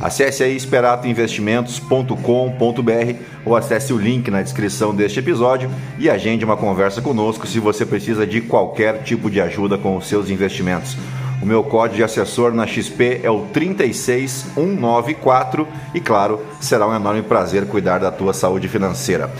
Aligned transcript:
Acesse 0.00 0.44
aí 0.44 0.56
esperatoinvestimentos.com.br 0.56 3.22
ou 3.44 3.56
acesse 3.56 3.92
o 3.92 3.98
link 3.98 4.30
na 4.30 4.42
descrição 4.42 4.94
deste 4.94 5.18
episódio 5.18 5.68
e 5.98 6.08
agende 6.08 6.44
uma 6.44 6.56
conversa 6.56 7.02
conosco 7.02 7.44
se 7.46 7.58
você 7.58 7.84
precisa 7.84 8.26
de 8.26 8.40
qualquer 8.40 9.02
tipo 9.02 9.30
de 9.30 9.40
ajuda 9.40 9.76
com 9.76 9.96
os 9.96 10.06
seus 10.06 10.30
investimentos. 10.30 10.96
O 11.40 11.46
meu 11.46 11.62
código 11.62 11.94
de 11.96 12.02
assessor 12.02 12.52
na 12.52 12.66
XP 12.66 13.20
é 13.22 13.30
o 13.30 13.42
36194 13.52 15.68
e, 15.94 16.00
claro, 16.00 16.40
será 16.60 16.84
um 16.86 16.94
enorme 16.94 17.22
prazer 17.22 17.66
cuidar 17.66 17.98
da 17.98 18.10
tua 18.10 18.34
saúde 18.34 18.66
financeira. 18.66 19.30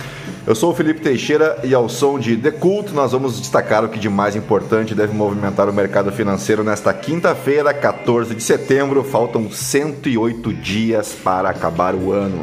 Eu 0.47 0.55
sou 0.55 0.71
o 0.71 0.75
Felipe 0.75 1.01
Teixeira 1.01 1.59
e 1.65 1.75
ao 1.75 1.89
som 1.89 2.17
de 2.19 2.37
The 2.37 2.53
Cult 2.53 2.93
nós 2.95 3.13
vamos 3.13 3.41
destacar 3.41 3.85
o 3.85 3.89
que 3.89 3.99
de 3.99 4.09
mais 4.09 4.37
importante 4.37 4.95
deve 4.95 5.13
movimentar 5.13 5.69
o 5.69 5.73
mercado 5.73 6.13
financeiro 6.13 6.65
nesta 6.65 6.95
quinta-feira, 6.95 7.75
14 7.75 8.35
de 8.35 8.43
setembro. 8.43 9.03
Faltam 9.03 9.51
108 9.51 10.53
dias 10.55 11.13
para 11.13 11.51
acabar 11.51 11.95
o 11.95 12.13
ano. 12.13 12.41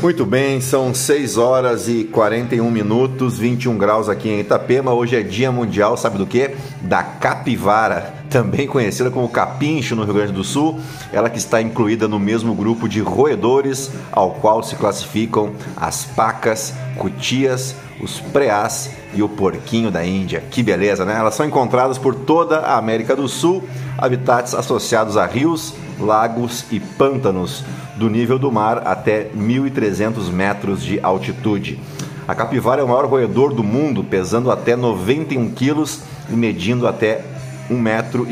Muito 0.00 0.24
bem, 0.24 0.60
são 0.60 0.94
6 0.94 1.36
horas 1.38 1.88
e 1.88 2.04
41 2.04 2.70
minutos, 2.70 3.36
21 3.36 3.76
graus 3.76 4.08
aqui 4.08 4.28
em 4.28 4.38
Itapema. 4.38 4.92
Hoje 4.92 5.16
é 5.16 5.22
Dia 5.22 5.50
Mundial, 5.50 5.96
sabe 5.96 6.16
do 6.18 6.24
que? 6.24 6.52
Da 6.82 7.02
capivara, 7.02 8.14
também 8.28 8.66
conhecida 8.66 9.10
como 9.10 9.28
capincho 9.28 9.96
no 9.96 10.04
Rio 10.04 10.14
Grande 10.14 10.32
do 10.32 10.44
Sul. 10.44 10.80
Ela 11.12 11.30
que 11.30 11.38
está 11.38 11.60
incluída 11.60 12.06
no 12.06 12.18
mesmo 12.18 12.54
grupo 12.54 12.88
de 12.88 13.00
roedores 13.00 13.90
ao 14.12 14.32
qual 14.32 14.62
se 14.62 14.76
classificam 14.76 15.52
as 15.76 16.04
pacas, 16.04 16.74
cutias, 16.96 17.74
os 18.00 18.20
preás 18.20 18.90
e 19.14 19.22
o 19.22 19.28
porquinho 19.28 19.90
da 19.90 20.04
Índia. 20.04 20.42
Que 20.50 20.62
beleza, 20.62 21.04
né? 21.04 21.16
Elas 21.18 21.34
são 21.34 21.46
encontradas 21.46 21.98
por 21.98 22.14
toda 22.14 22.58
a 22.58 22.76
América 22.76 23.16
do 23.16 23.28
Sul, 23.28 23.64
habitats 23.96 24.54
associados 24.54 25.16
a 25.16 25.26
rios, 25.26 25.74
lagos 25.98 26.64
e 26.70 26.78
pântanos 26.78 27.64
do 27.96 28.08
nível 28.08 28.38
do 28.38 28.52
mar 28.52 28.82
até 28.86 29.30
1.300 29.36 30.30
metros 30.30 30.82
de 30.82 31.00
altitude. 31.02 31.80
A 32.28 32.34
capivara 32.34 32.80
é 32.80 32.84
o 32.84 32.88
maior 32.88 33.06
roedor 33.06 33.54
do 33.54 33.64
mundo, 33.64 34.04
pesando 34.04 34.50
até 34.50 34.76
91 34.76 35.50
quilos 35.50 36.00
e 36.30 36.34
medindo 36.34 36.86
até 36.86 37.24
1,20 37.70 37.74
metro 37.78 38.26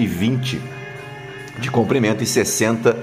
de 1.59 1.71
comprimento 1.71 2.23
e 2.23 2.27
60 2.27 2.97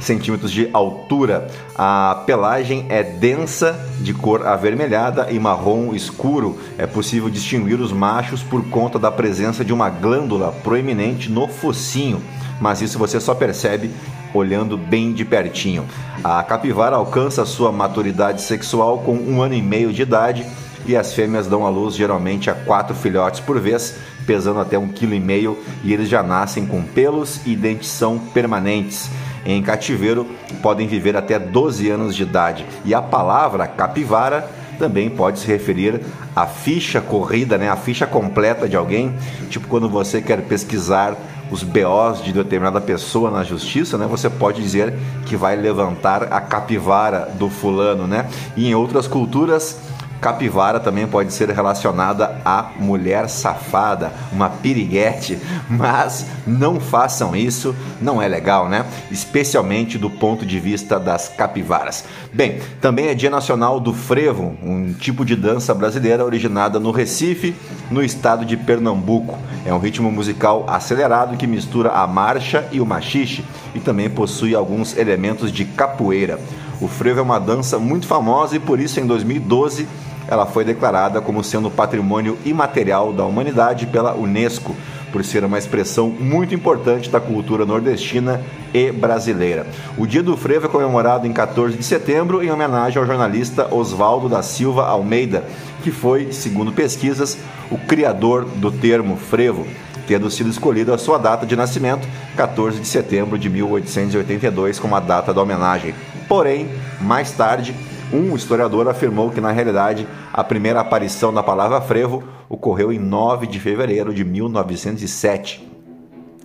centímetros 0.00 0.50
de 0.50 0.68
altura. 0.72 1.46
A 1.76 2.22
pelagem 2.26 2.86
é 2.88 3.02
densa, 3.02 3.78
de 4.00 4.14
cor 4.14 4.46
avermelhada 4.46 5.30
e 5.30 5.38
marrom 5.38 5.94
escuro. 5.94 6.58
É 6.78 6.86
possível 6.86 7.28
distinguir 7.28 7.80
os 7.80 7.92
machos 7.92 8.42
por 8.42 8.64
conta 8.68 8.98
da 8.98 9.10
presença 9.10 9.64
de 9.64 9.72
uma 9.72 9.90
glândula 9.90 10.52
proeminente 10.64 11.30
no 11.30 11.46
focinho, 11.46 12.22
mas 12.60 12.80
isso 12.80 12.98
você 12.98 13.20
só 13.20 13.34
percebe 13.34 13.90
olhando 14.32 14.76
bem 14.76 15.12
de 15.12 15.24
pertinho. 15.24 15.84
A 16.22 16.42
capivara 16.42 16.96
alcança 16.96 17.44
sua 17.44 17.72
maturidade 17.72 18.42
sexual 18.42 18.98
com 18.98 19.14
um 19.14 19.42
ano 19.42 19.54
e 19.54 19.62
meio 19.62 19.92
de 19.92 20.02
idade 20.02 20.46
e 20.86 20.96
as 20.96 21.12
fêmeas 21.12 21.46
dão 21.46 21.66
à 21.66 21.68
luz 21.68 21.94
geralmente 21.94 22.48
a 22.48 22.54
quatro 22.54 22.94
filhotes 22.94 23.40
por 23.40 23.60
vez, 23.60 23.96
pesando 24.26 24.60
até 24.60 24.78
um 24.78 24.88
quilo 24.88 25.14
e 25.14 25.20
meio 25.20 25.58
e 25.82 25.92
eles 25.92 26.08
já 26.08 26.22
nascem 26.22 26.66
com 26.66 26.82
pelos 26.82 27.40
e 27.46 27.56
dentição 27.56 28.18
permanentes. 28.18 29.10
Em 29.44 29.62
cativeiro 29.62 30.26
podem 30.62 30.86
viver 30.86 31.16
até 31.16 31.38
12 31.38 31.88
anos 31.88 32.14
de 32.14 32.22
idade 32.22 32.66
e 32.84 32.94
a 32.94 33.00
palavra 33.00 33.66
capivara 33.66 34.48
também 34.78 35.10
pode 35.10 35.38
se 35.38 35.46
referir 35.46 36.00
à 36.34 36.46
ficha 36.46 37.00
corrida, 37.00 37.58
né? 37.58 37.68
a 37.68 37.76
ficha 37.76 38.06
completa 38.06 38.66
de 38.68 38.76
alguém, 38.76 39.14
tipo 39.50 39.68
quando 39.68 39.88
você 39.88 40.22
quer 40.22 40.40
pesquisar 40.42 41.16
os 41.50 41.62
BOs 41.62 42.22
de 42.22 42.32
determinada 42.32 42.80
pessoa 42.80 43.30
na 43.30 43.42
justiça, 43.42 43.98
né? 43.98 44.06
Você 44.06 44.30
pode 44.30 44.62
dizer 44.62 44.94
que 45.26 45.36
vai 45.36 45.56
levantar 45.56 46.32
a 46.32 46.40
capivara 46.40 47.28
do 47.34 47.50
fulano, 47.50 48.06
né? 48.06 48.28
E 48.56 48.68
em 48.68 48.74
outras 48.74 49.08
culturas 49.08 49.76
Capivara 50.20 50.78
também 50.78 51.06
pode 51.06 51.32
ser 51.32 51.48
relacionada 51.48 52.40
à 52.44 52.72
mulher 52.78 53.28
safada, 53.28 54.12
uma 54.30 54.50
piriguete, 54.50 55.38
mas 55.68 56.26
não 56.46 56.78
façam 56.78 57.34
isso, 57.34 57.74
não 58.02 58.20
é 58.20 58.28
legal, 58.28 58.68
né? 58.68 58.84
Especialmente 59.10 59.96
do 59.96 60.10
ponto 60.10 60.44
de 60.44 60.60
vista 60.60 61.00
das 61.00 61.28
capivaras. 61.28 62.04
Bem, 62.32 62.58
também 62.80 63.06
é 63.06 63.14
Dia 63.14 63.30
Nacional 63.30 63.80
do 63.80 63.94
Frevo, 63.94 64.56
um 64.62 64.92
tipo 64.92 65.24
de 65.24 65.34
dança 65.34 65.74
brasileira 65.74 66.24
originada 66.24 66.78
no 66.78 66.90
Recife, 66.90 67.54
no 67.90 68.02
estado 68.02 68.44
de 68.44 68.56
Pernambuco. 68.56 69.38
É 69.64 69.72
um 69.72 69.78
ritmo 69.78 70.12
musical 70.12 70.66
acelerado 70.68 71.36
que 71.36 71.46
mistura 71.46 71.90
a 71.90 72.06
marcha 72.06 72.68
e 72.70 72.80
o 72.80 72.86
machixe 72.86 73.42
e 73.74 73.80
também 73.80 74.10
possui 74.10 74.54
alguns 74.54 74.96
elementos 74.96 75.50
de 75.50 75.64
capoeira. 75.64 76.38
O 76.80 76.88
frevo 76.88 77.20
é 77.20 77.22
uma 77.22 77.38
dança 77.38 77.78
muito 77.78 78.06
famosa 78.06 78.56
e 78.56 78.58
por 78.58 78.80
isso 78.80 79.00
em 79.00 79.06
2012 79.06 79.86
ela 80.30 80.46
foi 80.46 80.64
declarada 80.64 81.20
como 81.20 81.42
sendo 81.42 81.70
patrimônio 81.70 82.38
imaterial 82.44 83.12
da 83.12 83.24
humanidade 83.24 83.86
pela 83.86 84.14
Unesco, 84.14 84.76
por 85.10 85.24
ser 85.24 85.44
uma 85.44 85.58
expressão 85.58 86.08
muito 86.08 86.54
importante 86.54 87.10
da 87.10 87.20
cultura 87.20 87.66
nordestina 87.66 88.40
e 88.72 88.92
brasileira. 88.92 89.66
O 89.98 90.06
Dia 90.06 90.22
do 90.22 90.36
Frevo 90.36 90.66
é 90.66 90.68
comemorado 90.68 91.26
em 91.26 91.32
14 91.32 91.76
de 91.76 91.84
setembro 91.84 92.42
em 92.42 92.50
homenagem 92.50 93.00
ao 93.00 93.06
jornalista 93.06 93.74
Oswaldo 93.74 94.28
da 94.28 94.40
Silva 94.40 94.86
Almeida, 94.86 95.44
que 95.82 95.90
foi, 95.90 96.32
segundo 96.32 96.72
pesquisas, 96.72 97.36
o 97.70 97.76
criador 97.76 98.44
do 98.44 98.70
termo 98.70 99.16
frevo, 99.16 99.66
tendo 100.06 100.30
sido 100.30 100.48
escolhido 100.48 100.94
a 100.94 100.98
sua 100.98 101.18
data 101.18 101.44
de 101.44 101.56
nascimento, 101.56 102.06
14 102.36 102.78
de 102.78 102.86
setembro 102.86 103.38
de 103.38 103.50
1882, 103.50 104.78
como 104.78 104.94
a 104.94 105.00
data 105.00 105.34
da 105.34 105.42
homenagem. 105.42 105.94
Porém, 106.28 106.68
mais 107.00 107.32
tarde, 107.32 107.74
um 108.12 108.34
historiador 108.34 108.88
afirmou 108.88 109.30
que, 109.30 109.40
na 109.40 109.50
realidade, 109.50 110.06
a 110.32 110.42
primeira 110.42 110.80
aparição 110.80 111.32
da 111.32 111.42
palavra 111.42 111.80
frevo 111.80 112.22
ocorreu 112.48 112.92
em 112.92 112.98
9 112.98 113.46
de 113.46 113.60
fevereiro 113.60 114.12
de 114.12 114.24
1907, 114.24 115.68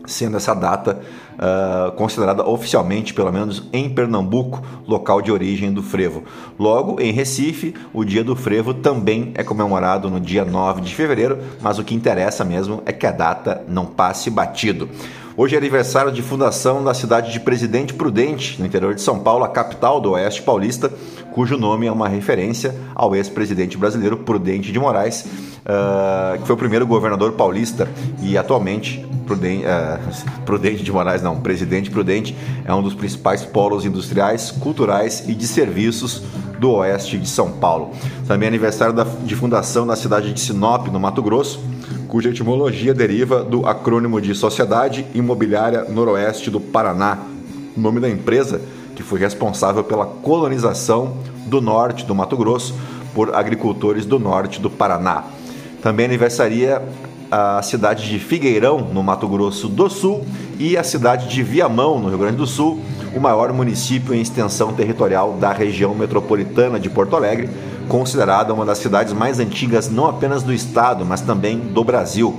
sendo 0.06 0.38
essa 0.38 0.54
data 0.54 1.01
uh, 1.36 1.92
considerada 1.94 2.48
oficialmente, 2.48 3.13
pelo 3.13 3.31
menos 3.31 3.68
em 3.74 3.90
Pernambuco, 3.90 4.62
local 4.88 5.22
de 5.22 5.31
origem 5.31 5.74
do 5.74 5.81
frevo. 5.81 6.24
Logo, 6.60 7.01
em 7.01 7.12
Recife, 7.12 7.74
o 7.94 8.04
dia 8.04 8.24
do 8.24 8.36
frevo 8.36 8.74
também 8.74 9.31
é 9.34 9.44
comemorado 9.44 10.10
no 10.10 10.19
dia 10.19 10.45
9 10.45 10.81
de 10.81 10.94
fevereiro, 10.94 11.40
mas 11.62 11.80
o 11.80 11.84
que 11.84 11.95
interessa 11.95 12.45
mesmo 12.45 12.84
é 12.86 12.94
que 12.94 13.07
a 13.07 13.12
data 13.12 13.63
não 13.68 13.86
passe 13.86 14.30
batido. 14.30 14.90
Hoje 15.38 15.54
é 15.54 15.58
aniversário 15.58 16.14
de 16.14 16.22
fundação 16.22 16.82
da 16.82 16.94
cidade 16.94 17.34
de 17.34 17.42
Presidente 17.42 17.94
Prudente, 17.94 18.58
no 18.58 18.66
interior 18.66 18.96
de 18.96 19.02
São 19.02 19.20
Paulo, 19.20 19.44
a 19.44 19.50
capital 19.50 20.00
do 20.00 20.12
Oeste 20.12 20.42
Paulista, 20.42 20.90
cujo 21.34 21.58
nome 21.58 21.86
é 21.86 21.92
uma 21.92 22.08
referência 22.08 22.74
ao 22.96 23.14
ex-presidente 23.14 23.78
brasileiro 23.78 24.16
Prudente 24.16 24.72
de 24.72 24.80
Moraes, 24.80 25.26
uh, 25.26 26.40
que 26.40 26.48
foi 26.48 26.56
o 26.56 26.58
primeiro 26.58 26.88
governador 26.88 27.34
paulista 27.34 27.86
e 28.22 28.38
atualmente 28.38 29.06
Prudente, 29.26 29.66
uh, 29.66 30.32
Prudente 30.46 30.84
de 30.84 30.92
Moraes, 30.94 31.22
não, 31.22 31.42
Presidente 31.42 31.92
Prudente 31.92 32.34
é 32.64 32.74
um 32.74 32.81
dos 32.81 32.94
principais 32.94 33.44
polos 33.44 33.84
industriais, 33.84 34.52
culturais 34.52 35.28
e 35.28 35.36
de 35.36 35.46
serviços 35.46 36.24
do 36.62 36.72
oeste 36.72 37.18
de 37.18 37.28
São 37.28 37.52
Paulo. 37.52 37.92
Também 38.26 38.46
é 38.46 38.50
aniversário 38.50 38.94
da, 38.94 39.04
de 39.04 39.36
fundação 39.36 39.86
da 39.86 39.98
cidade 39.98 40.31
de 40.31 40.40
Sinop, 40.40 40.88
no 40.88 41.00
Mato 41.00 41.22
Grosso, 41.22 41.60
cuja 42.16 42.30
etimologia 42.30 42.94
deriva 42.94 43.44
do 43.44 43.68
acrônimo 43.68 44.22
de 44.22 44.34
Sociedade 44.34 45.06
Imobiliária 45.14 45.84
Noroeste 45.84 46.50
do 46.50 46.62
Paraná, 46.62 47.18
nome 47.76 48.00
da 48.00 48.10
empresa 48.10 48.62
que 48.96 49.04
foi 49.04 49.20
responsável 49.20 49.84
pela 49.84 50.06
colonização 50.06 51.18
do 51.46 51.60
norte 51.60 52.06
do 52.06 52.16
Mato 52.16 52.38
Grosso 52.38 52.74
por 53.14 53.36
agricultores 53.36 54.06
do 54.06 54.18
norte 54.18 54.62
do 54.62 54.70
Paraná. 54.70 55.26
Também 55.82 56.06
aniversaria 56.06 56.82
a 57.30 57.62
cidade 57.62 58.08
de 58.08 58.18
Figueirão, 58.18 58.80
no 58.80 59.04
Mato 59.04 59.28
Grosso 59.28 59.68
do 59.68 59.90
Sul, 59.90 60.24
e 60.58 60.78
a 60.78 60.84
cidade 60.86 61.28
de 61.28 61.44
Viamão, 61.44 62.00
no 62.00 62.08
Rio 62.08 62.18
Grande 62.18 62.38
do 62.38 62.48
Sul, 62.48 62.80
o 63.14 63.20
maior 63.20 63.52
município 63.52 64.14
em 64.14 64.22
extensão 64.22 64.72
territorial 64.72 65.34
da 65.34 65.52
região 65.52 65.94
metropolitana 65.94 66.80
de 66.80 66.90
Porto 66.90 67.14
Alegre, 67.14 67.50
considerada 67.88 68.54
uma 68.54 68.66
das 68.66 68.78
cidades 68.78 69.14
mais 69.14 69.40
antigas 69.40 69.90
não 69.90 70.08
apenas 70.08 70.44
do 70.44 70.54
estado, 70.54 71.06
mas 71.06 71.22
também 71.22 71.60
do 71.60 71.84
Brasil. 71.84 72.38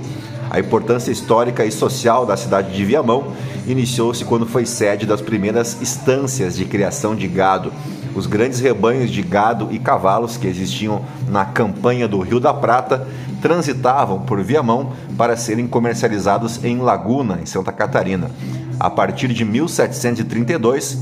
A 0.49 0.59
importância 0.59 1.11
histórica 1.11 1.65
e 1.65 1.71
social 1.71 2.25
da 2.25 2.37
cidade 2.37 2.73
de 2.73 2.85
Viamão 2.85 3.33
iniciou-se 3.67 4.23
quando 4.23 4.45
foi 4.45 4.65
sede 4.65 5.05
das 5.05 5.21
primeiras 5.21 5.81
instâncias 5.81 6.55
de 6.55 6.65
criação 6.65 7.15
de 7.15 7.27
gado. 7.27 7.71
Os 8.15 8.25
grandes 8.25 8.59
rebanhos 8.59 9.11
de 9.11 9.21
gado 9.21 9.67
e 9.71 9.77
cavalos 9.77 10.37
que 10.37 10.47
existiam 10.47 11.03
na 11.29 11.45
campanha 11.45 12.07
do 12.07 12.19
Rio 12.19 12.39
da 12.39 12.53
Prata 12.53 13.05
transitavam 13.41 14.21
por 14.21 14.41
Viamão 14.41 14.93
para 15.17 15.37
serem 15.37 15.67
comercializados 15.67 16.63
em 16.63 16.79
Laguna, 16.79 17.39
em 17.41 17.45
Santa 17.45 17.71
Catarina. 17.71 18.31
A 18.79 18.89
partir 18.89 19.27
de 19.27 19.43
1732, 19.43 20.97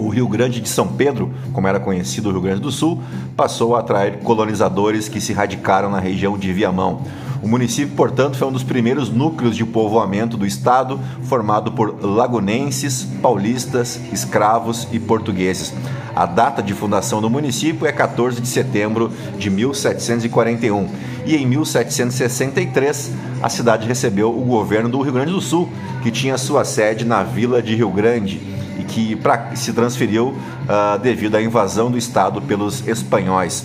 o 0.00 0.08
Rio 0.08 0.26
Grande 0.26 0.60
de 0.60 0.68
São 0.68 0.88
Pedro, 0.88 1.32
como 1.52 1.68
era 1.68 1.78
conhecido 1.78 2.28
o 2.28 2.32
Rio 2.32 2.40
Grande 2.40 2.60
do 2.60 2.72
Sul, 2.72 3.02
passou 3.36 3.76
a 3.76 3.80
atrair 3.80 4.18
colonizadores 4.20 5.08
que 5.08 5.20
se 5.20 5.32
radicaram 5.32 5.90
na 5.90 6.00
região 6.00 6.38
de 6.38 6.52
Viamão. 6.52 7.02
O 7.42 7.48
município, 7.48 7.96
portanto, 7.96 8.36
foi 8.36 8.48
um 8.48 8.52
dos 8.52 8.62
primeiros 8.62 9.08
núcleos 9.08 9.56
de 9.56 9.64
povoamento 9.64 10.36
do 10.36 10.46
estado, 10.46 11.00
formado 11.22 11.72
por 11.72 12.04
lagunenses, 12.04 13.02
paulistas, 13.22 13.98
escravos 14.12 14.86
e 14.92 14.98
portugueses. 14.98 15.72
A 16.14 16.26
data 16.26 16.62
de 16.62 16.74
fundação 16.74 17.22
do 17.22 17.30
município 17.30 17.86
é 17.86 17.92
14 17.92 18.40
de 18.40 18.48
setembro 18.48 19.10
de 19.38 19.48
1741 19.48 20.88
e 21.24 21.36
em 21.36 21.46
1763 21.46 23.12
a 23.42 23.48
cidade 23.48 23.86
recebeu 23.86 24.36
o 24.36 24.44
governo 24.44 24.88
do 24.88 25.00
Rio 25.00 25.12
Grande 25.12 25.32
do 25.32 25.40
Sul, 25.40 25.68
que 26.02 26.10
tinha 26.10 26.36
sua 26.36 26.64
sede 26.64 27.04
na 27.04 27.22
vila 27.22 27.62
de 27.62 27.74
Rio 27.74 27.90
Grande 27.90 28.59
que 28.90 29.16
pra, 29.16 29.54
se 29.54 29.72
transferiu 29.72 30.28
uh, 30.28 30.98
devido 30.98 31.36
à 31.36 31.42
invasão 31.42 31.90
do 31.90 31.96
estado 31.96 32.42
pelos 32.42 32.86
espanhóis. 32.86 33.64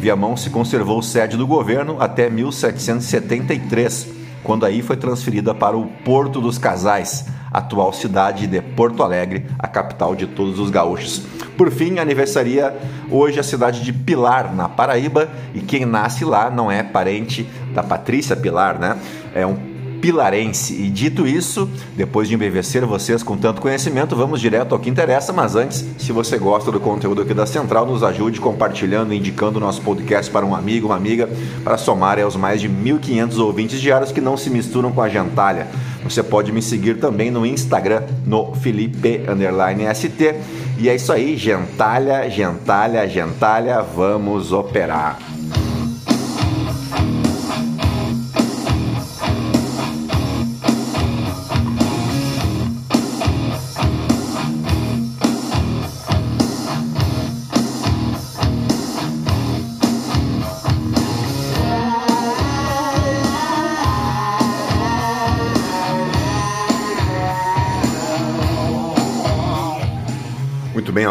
Viamão 0.00 0.36
se 0.36 0.50
conservou 0.50 1.00
sede 1.00 1.36
do 1.36 1.46
governo 1.46 1.96
até 2.00 2.28
1773, 2.28 4.08
quando 4.42 4.66
aí 4.66 4.82
foi 4.82 4.96
transferida 4.96 5.54
para 5.54 5.76
o 5.76 5.86
Porto 6.04 6.40
dos 6.40 6.58
Casais, 6.58 7.26
atual 7.52 7.92
cidade 7.92 8.46
de 8.46 8.60
Porto 8.60 9.02
Alegre, 9.02 9.46
a 9.58 9.68
capital 9.68 10.16
de 10.16 10.26
todos 10.26 10.58
os 10.58 10.70
gaúchos. 10.70 11.22
Por 11.56 11.70
fim, 11.70 11.98
aniversaria 11.98 12.74
hoje 13.10 13.38
a 13.38 13.42
cidade 13.42 13.82
de 13.84 13.92
Pilar, 13.92 14.52
na 14.54 14.68
Paraíba, 14.68 15.28
e 15.54 15.60
quem 15.60 15.84
nasce 15.84 16.24
lá 16.24 16.50
não 16.50 16.70
é 16.70 16.82
parente 16.82 17.46
da 17.72 17.82
Patrícia 17.82 18.34
Pilar, 18.34 18.80
né? 18.80 18.98
É 19.34 19.46
um 19.46 19.71
pilarense. 20.02 20.74
E 20.74 20.90
dito 20.90 21.26
isso, 21.26 21.70
depois 21.96 22.28
de 22.28 22.34
embevecer 22.34 22.84
vocês 22.84 23.22
com 23.22 23.36
tanto 23.36 23.62
conhecimento, 23.62 24.16
vamos 24.16 24.40
direto 24.40 24.74
ao 24.74 24.80
que 24.80 24.90
interessa. 24.90 25.32
Mas 25.32 25.54
antes, 25.54 25.84
se 25.96 26.10
você 26.10 26.36
gosta 26.36 26.72
do 26.72 26.80
conteúdo 26.80 27.22
aqui 27.22 27.32
da 27.32 27.46
Central, 27.46 27.86
nos 27.86 28.02
ajude 28.02 28.40
compartilhando 28.40 29.14
indicando 29.14 29.58
o 29.58 29.60
nosso 29.60 29.80
podcast 29.80 30.30
para 30.30 30.44
um 30.44 30.54
amigo, 30.54 30.88
uma 30.88 30.96
amiga, 30.96 31.30
para 31.62 31.78
somar 31.78 32.18
aos 32.18 32.34
mais 32.34 32.60
de 32.60 32.68
1.500 32.68 33.38
ouvintes 33.38 33.80
diários 33.80 34.10
que 34.10 34.20
não 34.20 34.36
se 34.36 34.50
misturam 34.50 34.90
com 34.90 35.00
a 35.00 35.08
gentalha. 35.08 35.68
Você 36.02 36.22
pode 36.22 36.50
me 36.50 36.60
seguir 36.60 36.98
também 36.98 37.30
no 37.30 37.46
Instagram, 37.46 38.02
no 38.26 38.54
Felipe_ST. 38.56 40.34
E 40.78 40.88
é 40.88 40.96
isso 40.96 41.12
aí, 41.12 41.36
gentalha, 41.36 42.28
gentalha, 42.28 43.08
gentalha, 43.08 43.80
vamos 43.82 44.52
operar. 44.52 45.18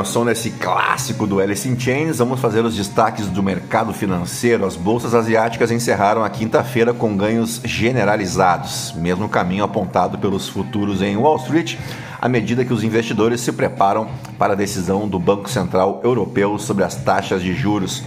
Som 0.03 0.25
desse 0.25 0.51
clássico 0.51 1.27
do 1.27 1.39
Alice 1.39 1.68
in 1.68 1.80
Chains, 1.80 2.18
vamos 2.18 2.39
fazer 2.39 2.65
os 2.65 2.75
destaques 2.75 3.27
do 3.27 3.44
mercado 3.44 3.94
financeiro. 3.94 4.65
As 4.65 4.75
bolsas 4.75 5.13
asiáticas 5.13 5.71
encerraram 5.71 6.24
a 6.24 6.30
quinta-feira 6.30 6.94
com 6.94 7.15
ganhos 7.15 7.62
generalizados, 7.63 8.94
mesmo 8.98 9.30
caminho 9.30 9.63
apontado 9.63 10.18
pelos 10.18 10.50
futuros 10.50 11.01
em 11.01 11.15
Wall 11.15 11.38
Street, 11.38 11.77
à 12.19 12.27
medida 12.27 12.65
que 12.65 12.74
os 12.74 12.83
investidores 12.83 13.42
se 13.42 13.51
preparam 13.51 14.07
para 14.38 14.53
a 14.53 14.56
decisão 14.56 15.07
do 15.07 15.19
Banco 15.19 15.50
Central 15.50 16.01
Europeu 16.03 16.57
sobre 16.57 16.83
as 16.83 16.95
taxas 16.95 17.42
de 17.42 17.53
juros. 17.53 18.03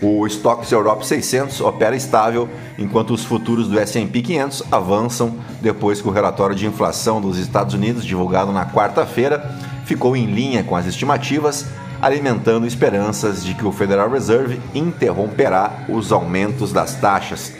O 0.00 0.26
Stocks 0.26 0.70
Europe 0.70 1.06
600 1.06 1.60
opera 1.60 1.96
estável, 1.96 2.48
enquanto 2.78 3.12
os 3.12 3.24
futuros 3.24 3.66
do 3.66 3.78
S&P 3.78 4.22
500 4.22 4.62
avançam 4.70 5.36
depois 5.60 6.00
que 6.00 6.08
o 6.08 6.12
relatório 6.12 6.54
de 6.54 6.66
inflação 6.66 7.20
dos 7.20 7.36
Estados 7.36 7.74
Unidos, 7.74 8.04
divulgado 8.04 8.52
na 8.52 8.64
quarta-feira, 8.64 9.52
ficou 9.88 10.14
em 10.14 10.26
linha 10.26 10.62
com 10.62 10.76
as 10.76 10.84
estimativas, 10.84 11.64
alimentando 12.00 12.66
esperanças 12.66 13.42
de 13.42 13.54
que 13.54 13.64
o 13.64 13.72
Federal 13.72 14.10
Reserve 14.10 14.60
interromperá 14.74 15.86
os 15.88 16.12
aumentos 16.12 16.74
das 16.74 16.96
taxas. 16.96 17.54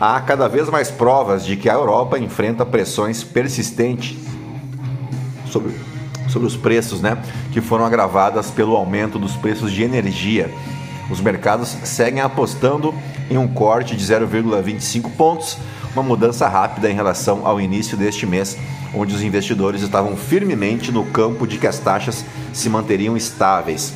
Há 0.00 0.20
cada 0.20 0.48
vez 0.48 0.68
mais 0.68 0.88
provas 0.88 1.44
de 1.44 1.56
que 1.56 1.68
a 1.68 1.74
Europa 1.74 2.16
enfrenta 2.16 2.64
pressões 2.64 3.24
persistentes 3.24 4.16
sobre, 5.50 5.74
sobre 6.28 6.46
os 6.46 6.56
preços, 6.56 7.00
né, 7.00 7.18
que 7.52 7.60
foram 7.60 7.84
agravadas 7.84 8.52
pelo 8.52 8.76
aumento 8.76 9.18
dos 9.18 9.34
preços 9.34 9.72
de 9.72 9.82
energia. 9.82 10.48
Os 11.10 11.20
mercados 11.20 11.76
seguem 11.82 12.20
apostando 12.20 12.94
em 13.28 13.36
um 13.36 13.48
corte 13.48 13.96
de 13.96 14.04
0,25 14.04 15.10
pontos, 15.16 15.58
uma 15.94 16.02
mudança 16.02 16.48
rápida 16.48 16.90
em 16.90 16.94
relação 16.94 17.46
ao 17.46 17.60
início 17.60 17.96
deste 17.96 18.26
mês, 18.26 18.58
onde 18.92 19.14
os 19.14 19.22
investidores 19.22 19.82
estavam 19.82 20.16
firmemente 20.16 20.90
no 20.90 21.04
campo 21.04 21.46
de 21.46 21.56
que 21.56 21.66
as 21.66 21.78
taxas 21.78 22.24
se 22.52 22.68
manteriam 22.68 23.16
estáveis. 23.16 23.94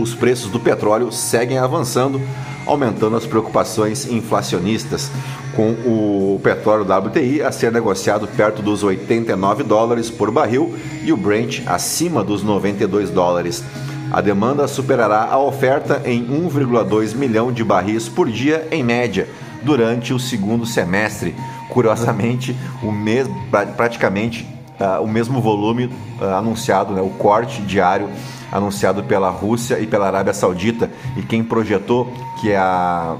Os 0.00 0.14
preços 0.14 0.50
do 0.50 0.60
petróleo 0.60 1.12
seguem 1.12 1.58
avançando, 1.58 2.20
aumentando 2.64 3.16
as 3.16 3.26
preocupações 3.26 4.06
inflacionistas, 4.06 5.10
com 5.54 5.70
o 5.70 6.40
petróleo 6.42 6.84
WTI 6.84 7.42
a 7.42 7.50
ser 7.50 7.72
negociado 7.72 8.28
perto 8.28 8.62
dos 8.62 8.82
89 8.82 9.62
dólares 9.62 10.10
por 10.10 10.30
barril 10.30 10.74
e 11.02 11.12
o 11.12 11.16
Brent 11.16 11.62
acima 11.66 12.22
dos 12.22 12.42
92 12.42 13.10
dólares. 13.10 13.64
A 14.12 14.20
demanda 14.20 14.68
superará 14.68 15.24
a 15.24 15.38
oferta 15.38 16.02
em 16.04 16.24
1,2 16.26 17.14
milhão 17.14 17.50
de 17.50 17.64
barris 17.64 18.08
por 18.08 18.30
dia 18.30 18.66
em 18.70 18.82
média 18.82 19.26
durante 19.66 20.14
o 20.14 20.18
segundo 20.18 20.64
semestre. 20.64 21.34
Curiosamente, 21.68 22.56
o 22.82 22.90
mesmo, 22.90 23.34
praticamente 23.76 24.46
uh, 24.80 25.02
o 25.02 25.08
mesmo 25.08 25.40
volume 25.40 25.86
uh, 26.20 26.24
anunciado, 26.36 26.94
né, 26.94 27.02
o 27.02 27.10
corte 27.10 27.60
diário 27.62 28.08
anunciado 28.50 29.02
pela 29.02 29.28
Rússia 29.28 29.78
e 29.80 29.86
pela 29.86 30.06
Arábia 30.06 30.32
Saudita. 30.32 30.90
E 31.16 31.22
quem 31.22 31.42
projetou 31.42 32.10
que 32.40 32.54
a 32.54 33.16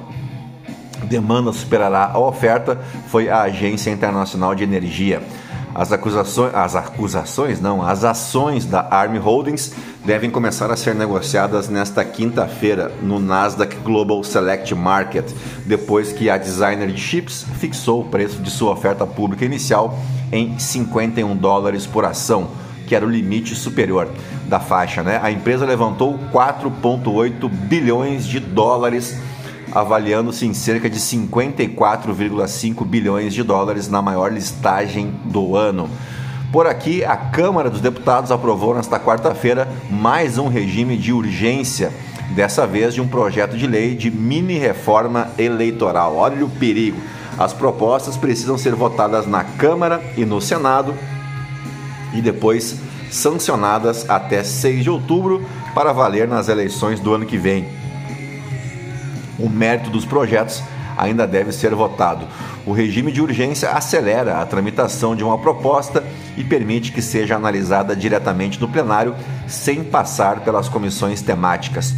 demanda 1.04 1.52
superará 1.52 2.10
a 2.12 2.18
oferta 2.18 2.80
foi 3.08 3.28
a 3.28 3.42
Agência 3.42 3.90
Internacional 3.90 4.54
de 4.54 4.62
Energia. 4.62 5.22
As 5.78 5.92
acusações, 5.92 6.54
as 6.54 6.74
acusações 6.74 7.60
não, 7.60 7.82
as 7.82 8.02
ações 8.02 8.64
da 8.64 8.88
Army 8.90 9.18
Holdings 9.18 9.74
devem 10.06 10.30
começar 10.30 10.70
a 10.70 10.76
ser 10.76 10.94
negociadas 10.94 11.68
nesta 11.68 12.02
quinta-feira 12.02 12.90
no 13.02 13.20
Nasdaq 13.20 13.76
Global 13.84 14.24
Select 14.24 14.74
Market, 14.74 15.30
depois 15.66 16.14
que 16.14 16.30
a 16.30 16.38
designer 16.38 16.90
de 16.90 16.98
chips 16.98 17.44
fixou 17.60 18.00
o 18.00 18.04
preço 18.04 18.40
de 18.40 18.50
sua 18.50 18.72
oferta 18.72 19.06
pública 19.06 19.44
inicial 19.44 19.98
em 20.32 20.58
51 20.58 21.36
dólares 21.36 21.86
por 21.86 22.06
ação, 22.06 22.48
que 22.86 22.94
era 22.94 23.04
o 23.04 23.10
limite 23.10 23.54
superior 23.54 24.08
da 24.48 24.58
faixa. 24.58 25.02
Né? 25.02 25.20
A 25.22 25.30
empresa 25.30 25.66
levantou 25.66 26.18
4,8 26.32 27.50
bilhões 27.50 28.26
de 28.26 28.40
dólares 28.40 29.14
avaliando-se 29.76 30.46
em 30.46 30.54
cerca 30.54 30.88
de 30.88 30.98
54,5 30.98 32.82
bilhões 32.82 33.34
de 33.34 33.42
dólares 33.42 33.90
na 33.90 34.00
maior 34.00 34.32
listagem 34.32 35.12
do 35.26 35.54
ano. 35.54 35.90
Por 36.50 36.66
aqui, 36.66 37.04
a 37.04 37.14
Câmara 37.14 37.68
dos 37.68 37.82
Deputados 37.82 38.30
aprovou 38.30 38.74
nesta 38.74 38.98
quarta-feira 38.98 39.68
mais 39.90 40.38
um 40.38 40.48
regime 40.48 40.96
de 40.96 41.12
urgência, 41.12 41.92
dessa 42.34 42.66
vez 42.66 42.94
de 42.94 43.02
um 43.02 43.08
projeto 43.08 43.54
de 43.54 43.66
lei 43.66 43.94
de 43.94 44.10
mini 44.10 44.56
reforma 44.56 45.28
eleitoral. 45.36 46.16
Olha 46.16 46.46
o 46.46 46.48
perigo. 46.48 46.98
As 47.38 47.52
propostas 47.52 48.16
precisam 48.16 48.56
ser 48.56 48.74
votadas 48.74 49.26
na 49.26 49.44
Câmara 49.44 50.02
e 50.16 50.24
no 50.24 50.40
Senado 50.40 50.94
e 52.14 52.22
depois 52.22 52.76
sancionadas 53.10 54.08
até 54.08 54.42
6 54.42 54.84
de 54.84 54.88
outubro 54.88 55.44
para 55.74 55.92
valer 55.92 56.26
nas 56.26 56.48
eleições 56.48 56.98
do 56.98 57.12
ano 57.12 57.26
que 57.26 57.36
vem. 57.36 57.85
O 59.38 59.48
mérito 59.48 59.90
dos 59.90 60.04
projetos 60.04 60.62
ainda 60.96 61.26
deve 61.26 61.52
ser 61.52 61.74
votado. 61.74 62.26
O 62.64 62.72
regime 62.72 63.12
de 63.12 63.20
urgência 63.20 63.70
acelera 63.70 64.40
a 64.40 64.46
tramitação 64.46 65.14
de 65.14 65.22
uma 65.22 65.38
proposta 65.38 66.02
e 66.36 66.42
permite 66.42 66.90
que 66.90 67.02
seja 67.02 67.36
analisada 67.36 67.94
diretamente 67.94 68.60
no 68.60 68.68
plenário 68.68 69.14
sem 69.46 69.84
passar 69.84 70.40
pelas 70.40 70.68
comissões 70.68 71.20
temáticas. 71.20 71.94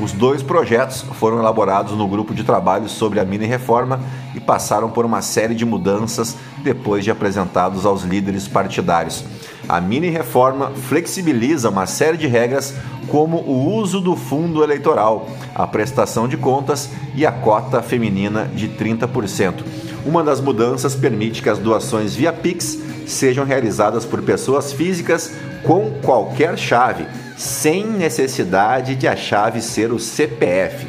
Os 0.00 0.12
dois 0.12 0.42
projetos 0.42 1.02
foram 1.02 1.38
elaborados 1.38 1.92
no 1.92 2.08
grupo 2.08 2.34
de 2.34 2.44
trabalho 2.44 2.88
sobre 2.88 3.20
a 3.20 3.24
mini-reforma 3.24 4.00
e 4.34 4.40
passaram 4.40 4.90
por 4.90 5.04
uma 5.04 5.22
série 5.22 5.54
de 5.54 5.64
mudanças 5.64 6.36
depois 6.62 7.04
de 7.04 7.10
apresentados 7.10 7.86
aos 7.86 8.02
líderes 8.02 8.48
partidários. 8.48 9.24
A 9.68 9.80
mini-reforma 9.80 10.72
flexibiliza 10.88 11.68
uma 11.68 11.86
série 11.86 12.16
de 12.16 12.26
regras, 12.26 12.74
como 13.08 13.38
o 13.38 13.74
uso 13.74 14.00
do 14.00 14.16
fundo 14.16 14.62
eleitoral, 14.62 15.28
a 15.54 15.66
prestação 15.66 16.26
de 16.26 16.36
contas 16.36 16.90
e 17.14 17.24
a 17.24 17.32
cota 17.32 17.82
feminina 17.82 18.50
de 18.54 18.68
30%. 18.68 19.64
Uma 20.04 20.24
das 20.24 20.40
mudanças 20.40 20.94
permite 20.94 21.42
que 21.42 21.48
as 21.48 21.58
doações 21.58 22.14
via 22.14 22.32
Pix 22.32 22.78
sejam 23.06 23.44
realizadas 23.44 24.04
por 24.04 24.20
pessoas 24.22 24.72
físicas 24.72 25.32
com 25.62 25.92
qualquer 26.02 26.58
chave, 26.58 27.06
sem 27.36 27.86
necessidade 27.86 28.96
de 28.96 29.06
a 29.06 29.14
chave 29.14 29.60
ser 29.60 29.92
o 29.92 29.98
CPF. 29.98 30.86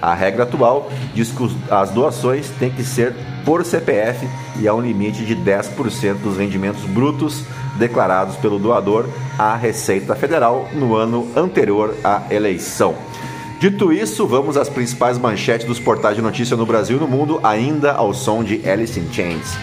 A 0.00 0.14
regra 0.14 0.44
atual 0.44 0.90
diz 1.14 1.30
que 1.30 1.50
as 1.70 1.90
doações 1.90 2.48
têm 2.58 2.70
que 2.70 2.84
ser 2.84 3.14
por 3.44 3.64
CPF 3.64 4.28
e 4.60 4.68
há 4.68 4.74
um 4.74 4.80
limite 4.80 5.24
de 5.24 5.34
10% 5.34 6.14
dos 6.18 6.36
rendimentos 6.36 6.82
brutos 6.82 7.44
declarados 7.78 8.36
pelo 8.36 8.58
doador 8.58 9.06
à 9.38 9.54
Receita 9.54 10.14
Federal 10.14 10.68
no 10.74 10.96
ano 10.96 11.28
anterior 11.36 11.94
à 12.04 12.22
eleição. 12.30 12.94
Dito 13.58 13.92
isso, 13.92 14.26
vamos 14.26 14.56
às 14.56 14.68
principais 14.68 15.18
manchetes 15.18 15.66
dos 15.66 15.80
portais 15.80 16.16
de 16.16 16.22
notícia 16.22 16.56
no 16.56 16.66
Brasil 16.66 16.96
e 16.96 17.00
no 17.00 17.08
mundo, 17.08 17.40
ainda 17.42 17.92
ao 17.92 18.12
som 18.14 18.44
de 18.44 18.68
Alice 18.68 18.98
in 19.00 19.12
Chains. 19.12 19.56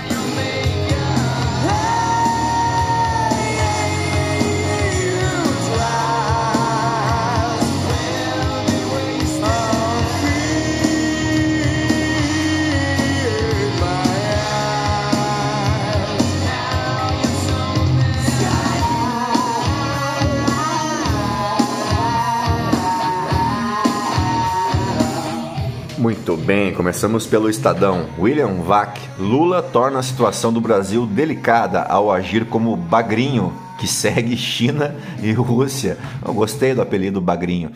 Bem, 26.46 26.72
começamos 26.76 27.26
pelo 27.26 27.50
Estadão. 27.50 28.06
William 28.20 28.62
Vac. 28.62 29.00
Lula 29.18 29.64
torna 29.64 29.98
a 29.98 30.04
situação 30.04 30.54
do 30.54 30.62
Brasil 30.62 31.04
delicada 31.08 31.82
ao 31.82 32.12
agir 32.12 32.46
como 32.46 32.76
bagrinho 32.76 33.52
que 33.80 33.88
segue 33.88 34.38
China 34.38 34.96
e 35.24 35.32
Rússia. 35.32 35.98
Eu 36.24 36.36
gostei 36.36 36.76
do 36.76 36.84
apelido 36.84 37.20
bagrinho. 37.20 37.72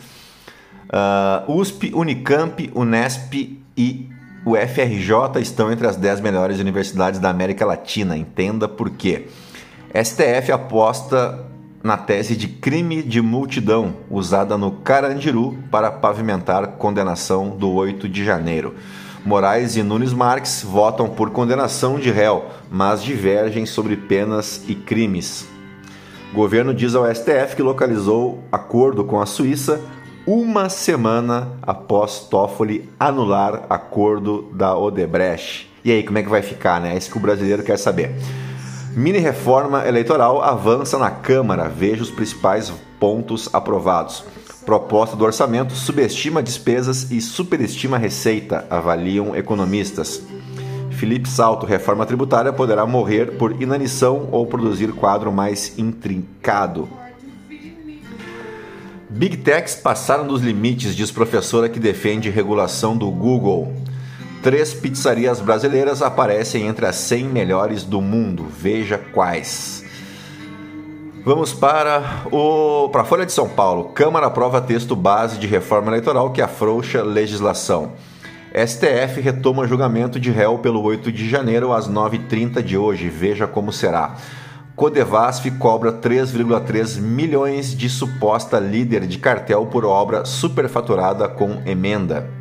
Uh, 0.86 1.52
USP, 1.52 1.92
Unicamp, 1.96 2.70
Unesp 2.76 3.60
e 3.76 4.08
o 4.46 4.56
FRJ 4.56 5.42
estão 5.42 5.72
entre 5.72 5.88
as 5.88 5.96
10 5.96 6.22
melhores 6.22 6.60
universidades 6.60 7.20
da 7.20 7.32
América 7.32 7.66
Latina. 7.66 8.16
Entenda 8.16 8.68
por 8.68 8.92
quê. 8.92 9.30
STF 9.96 10.52
aposta 10.52 11.44
na 11.84 11.98
tese 11.98 12.36
de 12.36 12.48
crime 12.48 13.02
de 13.02 13.22
multidão 13.22 13.94
usada 14.10 14.58
no 14.58 14.72
Carandiru 14.72 15.58
para 15.72 15.92
pavimentar 15.92 16.68
condenação 16.78 17.50
do 17.50 17.72
8 17.72 18.08
de 18.10 18.24
janeiro. 18.24 18.76
Moraes 19.26 19.76
e 19.76 19.84
Nunes 19.84 20.14
Marques 20.14 20.64
votam 20.64 21.10
por 21.10 21.30
condenação 21.30 22.00
de 22.00 22.10
réu, 22.10 22.46
mas 22.70 23.04
divergem 23.04 23.66
sobre 23.66 23.96
penas 23.96 24.64
e 24.68 24.76
crimes. 24.76 25.48
O 26.32 26.36
governo 26.36 26.74
diz 26.74 26.96
ao 26.96 27.06
STF 27.14 27.56
que 27.56 27.62
localizou 27.62 28.44
acordo 28.52 29.04
com 29.04 29.20
a 29.20 29.26
Suíça 29.26 29.82
uma 30.26 30.70
semana 30.70 31.54
após 31.62 32.20
Toffoli 32.20 32.88
anular 33.00 33.64
acordo 33.70 34.50
da 34.54 34.78
Odebrecht. 34.78 35.70
E 35.84 35.92
aí, 35.92 36.04
como 36.04 36.18
é 36.18 36.24
que 36.24 36.30
vai 36.30 36.42
ficar, 36.42 36.80
né? 36.80 36.94
É 36.94 36.98
isso 36.98 37.10
que 37.10 37.18
o 37.18 37.22
brasileiro 37.22 37.64
quer 37.64 37.78
saber. 37.78 38.14
Mini 39.00 39.18
reforma 39.18 39.88
eleitoral 39.88 40.44
avança 40.44 40.98
na 40.98 41.10
Câmara. 41.10 41.70
Veja 41.70 42.03
os 42.03 42.12
principais 42.12 42.70
pontos 43.00 43.48
aprovados. 43.53 44.25
Proposta 44.65 45.15
do 45.15 45.24
orçamento 45.24 45.74
subestima 45.74 46.44
despesas 46.44 47.10
e 47.10 47.22
superestima 47.22 47.98
receita, 47.98 48.68
avaliam 48.70 49.34
economistas. 49.34 50.22
Felipe 50.91 51.29
Salto, 51.29 51.65
reforma 51.65 52.06
tributária 52.06 52.51
poderá 52.51 52.86
morrer 52.86 53.38
por 53.38 53.62
inanição 53.62 54.27
ou 54.34 54.46
produzir 54.46 54.91
quadro 54.91 55.32
mais 55.32 55.79
intrincado. 55.79 56.89
Big 59.10 59.38
Techs 59.38 59.75
passaram 59.75 60.27
dos 60.27 60.41
limites, 60.41 60.94
diz 60.94 61.10
professora 61.10 61.70
que 61.70 61.79
defende 61.79 62.29
regulação 62.29 62.98
do 62.98 63.10
Google. 63.10 63.74
Três 64.41 64.74
pizzarias 64.74 65.41
brasileiras 65.41 66.01
aparecem 66.01 66.65
entre 66.65 66.86
as 66.86 66.96
100 66.96 67.25
melhores 67.25 67.84
do 67.84 68.00
mundo. 68.00 68.48
Veja 68.50 68.98
quais. 68.98 69.84
Vamos 71.25 71.51
para 71.53 72.24
o 72.31 72.88
para 72.88 73.01
a 73.01 73.05
Folha 73.05 73.25
de 73.25 73.34
São 73.34 73.50
Paulo. 73.50 73.89
Câmara 73.89 74.27
aprova 74.27 74.62
texto 74.62 74.96
base 74.96 75.38
de 75.38 75.46
reforma 75.46 75.89
eleitoral 75.89 76.31
que 76.31 76.41
afrouxa 76.41 77.03
legislação. 77.03 77.91
STF 78.55 79.19
retoma 79.19 79.67
julgamento 79.67 80.17
de 80.17 80.31
réu 80.31 80.58
pelo 80.58 80.81
8 80.81 81.12
de 81.12 81.27
janeiro 81.29 81.74
às 81.74 81.89
9h30 81.89 82.63
de 82.63 82.77
hoje. 82.77 83.10
Veja 83.10 83.46
como 83.46 83.74
será. 83.74 84.15
Codevasf 84.74 85.51
cobra 85.60 85.91
3,3 85.91 86.98
milhões 87.01 87.75
de 87.75 87.89
suposta 87.89 88.58
líder 88.58 89.05
de 89.05 89.17
cartel 89.17 89.65
por 89.65 89.84
obra 89.84 90.24
superfaturada 90.24 91.27
com 91.27 91.62
emenda. 91.65 92.38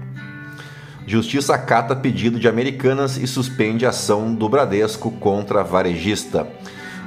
Justiça 1.08 1.54
acata 1.54 1.96
pedido 1.96 2.38
de 2.38 2.46
Americanas 2.46 3.16
e 3.16 3.26
suspende 3.26 3.86
ação 3.86 4.34
do 4.34 4.46
Bradesco 4.46 5.10
contra 5.10 5.64
varejista. 5.64 6.46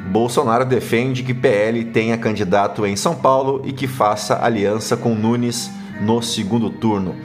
Bolsonaro 0.08 0.66
defende 0.66 1.22
que 1.22 1.36
PL 1.36 1.86
tenha 1.86 2.18
candidato 2.18 2.84
em 2.84 2.96
São 2.96 3.14
Paulo 3.14 3.62
e 3.64 3.72
que 3.72 3.86
faça 3.86 4.44
aliança 4.44 4.98
com 4.98 5.14
Nunes 5.14 5.70
no 6.02 6.20
segundo 6.20 6.72
turno. 6.72 7.16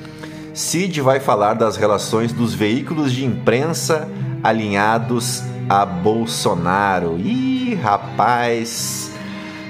Cid 0.52 1.00
vai 1.00 1.18
falar 1.18 1.54
das 1.54 1.78
relações 1.78 2.30
dos 2.30 2.52
veículos 2.52 3.11
de 3.11 3.25
imprensa 3.25 4.06
alinhados 4.42 5.42
a 5.71 5.87
Bolsonaro. 5.87 7.18
Ih, 7.18 7.75
rapaz! 7.76 9.12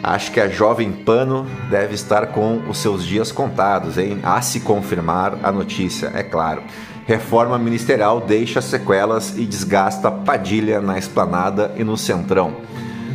Acho 0.03 0.33
que 0.33 0.41
a 0.41 0.49
jovem 0.49 0.91
Pano 0.91 1.47
deve 1.71 1.95
estar 1.95 2.27
com 2.29 2.63
os 2.69 2.79
seus 2.79 3.05
dias 3.05 3.31
contados, 3.31 3.97
hein? 3.97 4.19
A 4.25 4.41
se 4.41 4.59
confirmar 4.59 5.39
a 5.45 5.53
notícia, 5.53 6.11
é 6.13 6.25
claro. 6.25 6.65
Reforma 7.07 7.57
ministerial 7.57 8.21
deixa 8.21 8.61
sequelas 8.61 9.39
e 9.39 9.47
desgasta 9.47 10.11
Padilha 10.11 10.81
na 10.81 10.99
esplanada 10.99 11.73
e 11.77 11.85
no 11.85 11.97
centrão. 11.97 12.55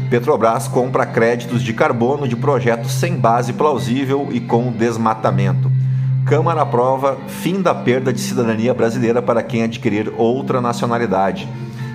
Petrobras 0.10 0.66
compra 0.66 1.06
créditos 1.06 1.62
de 1.62 1.74
carbono 1.74 2.26
de 2.26 2.38
projetos 2.38 2.94
sem 2.94 3.18
base 3.18 3.52
plausível 3.52 4.30
e 4.32 4.40
com 4.40 4.72
desmatamento. 4.72 5.70
Câmara 6.26 6.62
aprova 6.62 7.18
fim 7.28 7.62
da 7.62 7.76
perda 7.76 8.14
de 8.14 8.22
cidadania 8.22 8.74
brasileira 8.74 9.22
para 9.22 9.44
quem 9.44 9.64
adquirir 9.64 10.10
outra 10.18 10.62
nacionalidade. 10.62 11.46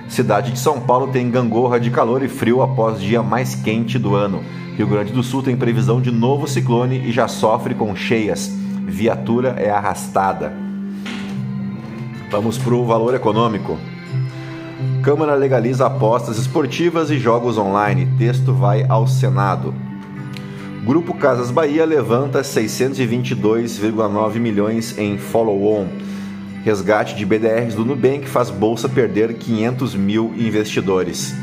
Cidade 0.07 0.51
de 0.51 0.59
São 0.59 0.79
Paulo 0.79 1.07
tem 1.07 1.31
gangorra 1.31 1.79
de 1.79 1.89
calor 1.89 2.21
e 2.21 2.27
frio 2.27 2.61
após 2.61 3.01
dia 3.01 3.23
mais 3.23 3.55
quente 3.55 3.97
do 3.97 4.13
ano. 4.13 4.43
Rio 4.75 4.85
Grande 4.85 5.11
do 5.11 5.23
Sul 5.23 5.41
tem 5.41 5.57
previsão 5.57 5.99
de 5.99 6.11
novo 6.11 6.47
ciclone 6.47 7.07
e 7.07 7.11
já 7.11 7.27
sofre 7.27 7.73
com 7.73 7.95
cheias. 7.95 8.51
Viatura 8.85 9.55
é 9.57 9.71
arrastada. 9.71 10.66
Vamos 12.29 12.57
para 12.57 12.75
o 12.75 12.85
valor 12.85 13.15
econômico. 13.15 13.77
Câmara 15.01 15.33
legaliza 15.33 15.85
apostas 15.85 16.37
esportivas 16.37 17.09
e 17.09 17.17
jogos 17.17 17.57
online. 17.57 18.05
Texto 18.17 18.51
vai 18.51 18.85
ao 18.89 19.07
Senado. 19.07 19.73
Grupo 20.83 21.13
Casas 21.13 21.51
Bahia 21.51 21.85
levanta 21.85 22.41
622,9 22.41 24.39
milhões 24.39 24.97
em 24.97 25.17
follow-on. 25.17 25.87
Resgate 26.65 27.15
de 27.15 27.25
BDRs 27.25 27.75
do 27.75 27.85
Nubank 27.85 28.27
faz 28.27 28.49
bolsa 28.49 28.89
perder 28.89 29.35
500 29.35 29.95
mil 29.95 30.33
investidores. 30.37 31.33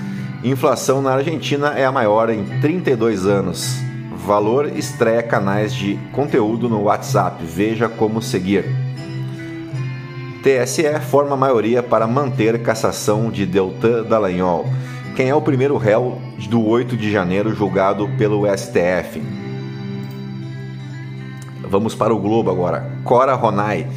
Inflação 0.42 1.00
na 1.00 1.14
Argentina 1.14 1.68
é 1.68 1.86
a 1.86 1.92
maior 1.92 2.28
em 2.28 2.44
32 2.60 3.24
anos. 3.24 3.78
Valor 4.26 4.66
estreia 4.76 5.22
canais 5.22 5.74
de 5.74 5.98
conteúdo 6.12 6.68
no 6.68 6.82
WhatsApp. 6.82 7.42
Veja 7.42 7.88
como 7.88 8.20
seguir. 8.20 8.83
TSE 10.44 11.00
forma 11.00 11.34
maioria 11.38 11.82
para 11.82 12.06
manter 12.06 12.62
cassação 12.62 13.30
de 13.30 13.46
Deltan 13.46 14.02
Dallagnol. 14.02 14.66
Quem 15.16 15.30
é 15.30 15.34
o 15.34 15.40
primeiro 15.40 15.78
réu 15.78 16.20
do 16.50 16.62
8 16.62 16.98
de 16.98 17.10
janeiro 17.10 17.54
julgado 17.54 18.06
pelo 18.18 18.44
STF? 18.54 19.22
Vamos 21.66 21.94
para 21.94 22.14
o 22.14 22.18
Globo 22.18 22.50
agora. 22.50 22.86
Cora 23.04 23.32
Ronai. 23.32 23.88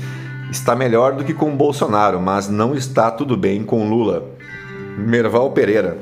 Está 0.50 0.74
melhor 0.74 1.16
do 1.16 1.26
que 1.26 1.34
com 1.34 1.54
Bolsonaro, 1.54 2.22
mas 2.22 2.48
não 2.48 2.74
está 2.74 3.12
tudo 3.12 3.36
bem 3.36 3.66
com 3.66 3.90
Lula. 3.90 4.24
Merval 4.98 5.52
Pereira. 5.52 5.98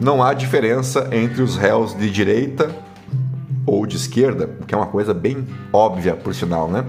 Não 0.00 0.22
há 0.22 0.32
diferença 0.32 1.10
entre 1.12 1.42
os 1.42 1.58
réus 1.58 1.94
de 1.94 2.10
direita 2.10 2.74
ou 3.66 3.84
de 3.84 3.96
esquerda, 3.96 4.48
que 4.66 4.74
é 4.74 4.78
uma 4.78 4.86
coisa 4.86 5.12
bem 5.12 5.46
óbvia, 5.70 6.14
por 6.14 6.34
sinal, 6.34 6.68
né? 6.68 6.86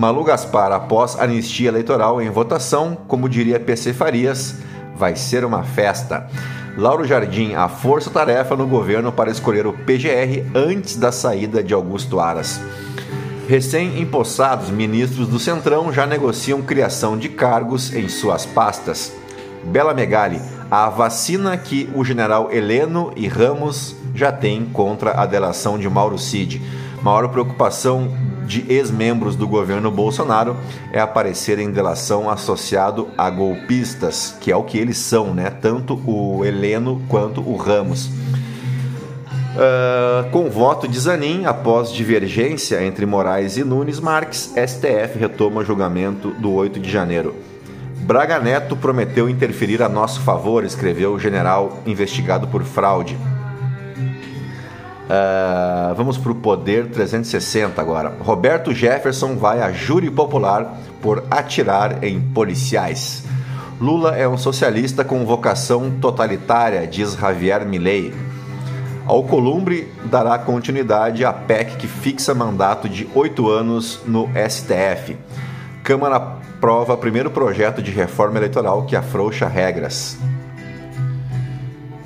Malu 0.00 0.24
Gaspar, 0.24 0.72
após 0.72 1.20
anistia 1.20 1.68
eleitoral 1.68 2.22
em 2.22 2.30
votação, 2.30 2.96
como 3.06 3.28
diria 3.28 3.60
PC 3.60 3.92
Farias, 3.92 4.54
vai 4.96 5.14
ser 5.14 5.44
uma 5.44 5.62
festa. 5.62 6.26
Lauro 6.78 7.04
Jardim, 7.04 7.52
a 7.52 7.68
força-tarefa 7.68 8.56
no 8.56 8.66
governo 8.66 9.12
para 9.12 9.30
escolher 9.30 9.66
o 9.66 9.74
PGR 9.74 10.42
antes 10.54 10.96
da 10.96 11.12
saída 11.12 11.62
de 11.62 11.74
Augusto 11.74 12.18
Aras. 12.18 12.58
Recém-empossados 13.46 14.70
ministros 14.70 15.28
do 15.28 15.38
Centrão 15.38 15.92
já 15.92 16.06
negociam 16.06 16.62
criação 16.62 17.18
de 17.18 17.28
cargos 17.28 17.94
em 17.94 18.08
suas 18.08 18.46
pastas. 18.46 19.12
Bela 19.64 19.92
Megali, 19.92 20.40
a 20.70 20.88
vacina 20.88 21.58
que 21.58 21.90
o 21.94 22.02
general 22.02 22.50
Heleno 22.50 23.12
e 23.14 23.28
Ramos 23.28 23.94
já 24.14 24.32
têm 24.32 24.64
contra 24.64 25.20
a 25.20 25.26
delação 25.26 25.78
de 25.78 25.90
Mauro 25.90 26.16
Cid. 26.16 26.62
Maior 27.02 27.28
preocupação 27.28 28.29
de 28.50 28.66
ex-membros 28.68 29.36
do 29.36 29.46
governo 29.46 29.92
Bolsonaro 29.92 30.56
é 30.92 30.98
aparecer 30.98 31.60
em 31.60 31.70
delação 31.70 32.28
associado 32.28 33.08
a 33.16 33.30
golpistas, 33.30 34.36
que 34.40 34.50
é 34.50 34.56
o 34.56 34.64
que 34.64 34.76
eles 34.76 34.98
são, 34.98 35.32
né? 35.32 35.50
Tanto 35.50 35.94
o 36.04 36.44
Heleno 36.44 37.00
quanto 37.08 37.40
o 37.40 37.56
Ramos. 37.56 38.06
Uh, 38.06 40.28
com 40.32 40.50
voto 40.50 40.88
de 40.88 40.98
Zanin, 40.98 41.44
após 41.44 41.92
divergência 41.92 42.84
entre 42.84 43.06
Moraes 43.06 43.56
e 43.56 43.62
Nunes 43.62 44.00
Marques, 44.00 44.52
STF 44.56 45.16
retoma 45.16 45.64
julgamento 45.64 46.30
do 46.30 46.52
8 46.52 46.80
de 46.80 46.90
janeiro. 46.90 47.36
Braga 48.00 48.40
Neto 48.40 48.76
prometeu 48.76 49.28
interferir 49.28 49.80
a 49.80 49.88
nosso 49.88 50.22
favor, 50.22 50.64
escreveu 50.64 51.12
o 51.12 51.20
general 51.20 51.78
investigado 51.86 52.48
por 52.48 52.64
fraude. 52.64 53.16
Uh, 55.10 55.92
vamos 55.96 56.16
para 56.16 56.30
o 56.30 56.36
Poder 56.36 56.86
360 56.86 57.80
agora. 57.82 58.14
Roberto 58.20 58.72
Jefferson 58.72 59.34
vai 59.34 59.60
a 59.60 59.72
júri 59.72 60.08
popular 60.08 60.78
por 61.02 61.24
atirar 61.28 62.04
em 62.04 62.20
policiais. 62.20 63.24
Lula 63.80 64.16
é 64.16 64.28
um 64.28 64.38
socialista 64.38 65.02
com 65.02 65.26
vocação 65.26 65.90
totalitária, 66.00 66.86
diz 66.86 67.14
Javier 67.14 67.66
Milei. 67.66 68.14
Alcolumbre 69.04 69.92
dará 70.04 70.38
continuidade 70.38 71.24
à 71.24 71.32
PEC 71.32 71.76
que 71.78 71.88
fixa 71.88 72.32
mandato 72.32 72.88
de 72.88 73.08
oito 73.12 73.50
anos 73.50 74.00
no 74.06 74.28
STF. 74.48 75.16
Câmara 75.82 76.16
aprova 76.16 76.96
primeiro 76.96 77.32
projeto 77.32 77.82
de 77.82 77.90
reforma 77.90 78.38
eleitoral 78.38 78.84
que 78.84 78.94
afrouxa 78.94 79.48
regras. 79.48 80.16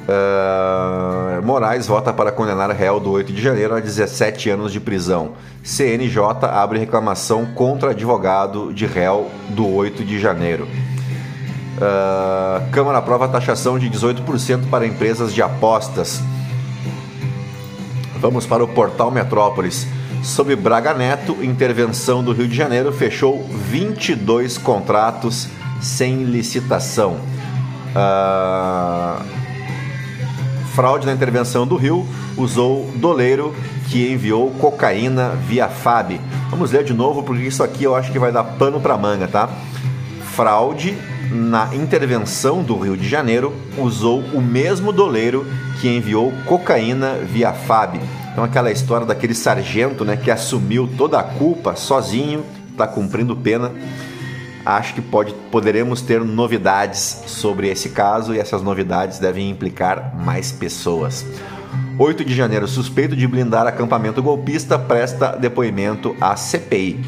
Uh, 0.08 1.13
Moraes 1.42 1.86
vota 1.86 2.12
para 2.12 2.32
condenar 2.32 2.70
réu 2.70 3.00
do 3.00 3.10
8 3.10 3.32
de 3.32 3.40
janeiro 3.40 3.74
a 3.74 3.80
17 3.80 4.50
anos 4.50 4.72
de 4.72 4.80
prisão. 4.80 5.32
CNJ 5.62 6.18
abre 6.50 6.78
reclamação 6.78 7.46
contra 7.46 7.90
advogado 7.90 8.72
de 8.72 8.86
réu 8.86 9.30
do 9.50 9.66
8 9.66 10.04
de 10.04 10.18
janeiro. 10.18 10.66
Uh, 11.76 12.70
Câmara 12.70 12.98
aprova 12.98 13.28
taxação 13.28 13.78
de 13.78 13.90
18% 13.90 14.68
para 14.70 14.86
empresas 14.86 15.34
de 15.34 15.42
apostas. 15.42 16.20
Vamos 18.16 18.46
para 18.46 18.62
o 18.62 18.68
portal 18.68 19.10
Metrópolis. 19.10 19.86
Sob 20.22 20.54
Braga 20.56 20.94
Neto, 20.94 21.36
intervenção 21.42 22.22
do 22.22 22.32
Rio 22.32 22.48
de 22.48 22.56
Janeiro 22.56 22.90
fechou 22.92 23.46
22 23.50 24.56
contratos 24.56 25.48
sem 25.80 26.24
licitação. 26.24 27.18
Uh... 27.94 29.43
Fraude 30.74 31.06
na 31.06 31.12
intervenção 31.12 31.64
do 31.64 31.76
Rio 31.76 32.04
usou 32.36 32.90
doleiro 32.96 33.54
que 33.88 34.10
enviou 34.10 34.50
cocaína 34.50 35.30
via 35.46 35.68
FAB. 35.68 36.20
Vamos 36.50 36.72
ler 36.72 36.82
de 36.82 36.92
novo 36.92 37.22
porque 37.22 37.44
isso 37.44 37.62
aqui 37.62 37.84
eu 37.84 37.94
acho 37.94 38.10
que 38.10 38.18
vai 38.18 38.32
dar 38.32 38.42
pano 38.42 38.80
para 38.80 38.98
manga, 38.98 39.28
tá? 39.28 39.48
Fraude 40.34 40.98
na 41.30 41.72
intervenção 41.76 42.60
do 42.62 42.76
Rio 42.76 42.96
de 42.96 43.08
Janeiro, 43.08 43.54
usou 43.78 44.18
o 44.32 44.42
mesmo 44.42 44.92
doleiro 44.92 45.46
que 45.80 45.88
enviou 45.88 46.32
cocaína 46.44 47.14
via 47.18 47.52
FAB. 47.52 48.00
Então 48.32 48.42
aquela 48.42 48.72
história 48.72 49.06
daquele 49.06 49.34
sargento, 49.34 50.04
né, 50.04 50.16
que 50.16 50.30
assumiu 50.30 50.88
toda 50.98 51.20
a 51.20 51.22
culpa 51.22 51.76
sozinho, 51.76 52.44
está 52.72 52.84
cumprindo 52.84 53.36
pena. 53.36 53.70
Acho 54.64 54.94
que 54.94 55.02
pode, 55.02 55.34
poderemos 55.50 56.00
ter 56.00 56.22
novidades 56.22 57.24
sobre 57.26 57.68
esse 57.68 57.90
caso 57.90 58.34
e 58.34 58.38
essas 58.38 58.62
novidades 58.62 59.18
devem 59.18 59.50
implicar 59.50 60.14
mais 60.16 60.50
pessoas. 60.50 61.26
8 61.98 62.24
de 62.24 62.34
janeiro, 62.34 62.66
suspeito 62.66 63.14
de 63.14 63.26
blindar 63.26 63.66
acampamento 63.66 64.22
golpista 64.22 64.78
presta 64.78 65.36
depoimento 65.36 66.16
à 66.20 66.34
CPI. 66.34 66.98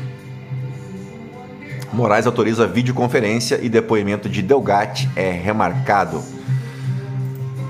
Moraes 1.93 2.27
autoriza 2.27 2.67
videoconferência 2.67 3.59
e 3.63 3.71
depoimento 3.71 4.29
de 4.29 4.43
Delgatti 4.43 5.09
é 5.17 5.31
remarcado. 5.31 6.19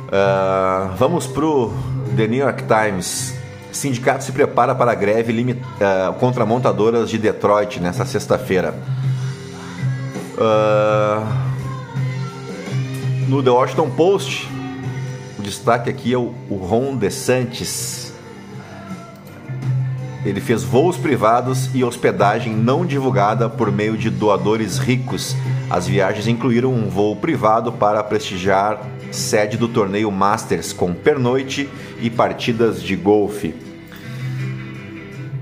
Uh, 0.09 0.95
vamos 0.97 1.27
pro 1.27 1.73
The 2.17 2.27
New 2.27 2.41
York 2.41 2.65
Times. 2.65 3.35
Sindicato 3.71 4.25
se 4.25 4.33
prepara 4.33 4.75
para 4.75 4.93
a 4.93 4.95
greve 4.95 5.33
limit, 5.33 5.61
uh, 5.61 6.13
contra 6.15 6.45
montadoras 6.45 7.09
de 7.09 7.19
Detroit 7.19 7.79
nesta 7.79 8.05
sexta-feira. 8.05 8.75
Uh, 10.37 11.27
no 13.29 13.43
The 13.43 13.51
Washington 13.51 13.91
Post, 13.91 14.49
o 15.39 15.43
destaque 15.43 15.91
aqui 15.91 16.13
é 16.13 16.19
o, 16.19 16.35
o 16.51 16.57
Ron 16.57 16.97
DeSantis, 16.97 18.07
ele 20.27 20.41
fez 20.41 20.65
voos 20.65 20.97
privados 20.97 21.71
e 21.73 21.85
hospedagem 21.85 22.53
não 22.53 22.85
divulgada 22.85 23.49
por 23.49 23.71
meio 23.71 23.97
de 23.97 24.11
doadores 24.11 24.77
ricos. 24.77 25.37
As 25.71 25.87
viagens 25.87 26.27
incluíram 26.27 26.75
um 26.75 26.89
voo 26.89 27.15
privado 27.15 27.71
para 27.71 28.03
prestigiar 28.03 28.81
sede 29.13 29.57
do 29.57 29.69
torneio 29.69 30.11
Masters 30.11 30.73
com 30.73 30.93
pernoite 30.93 31.71
e 32.01 32.11
partidas 32.11 32.83
de 32.83 32.97
golfe. 32.97 33.55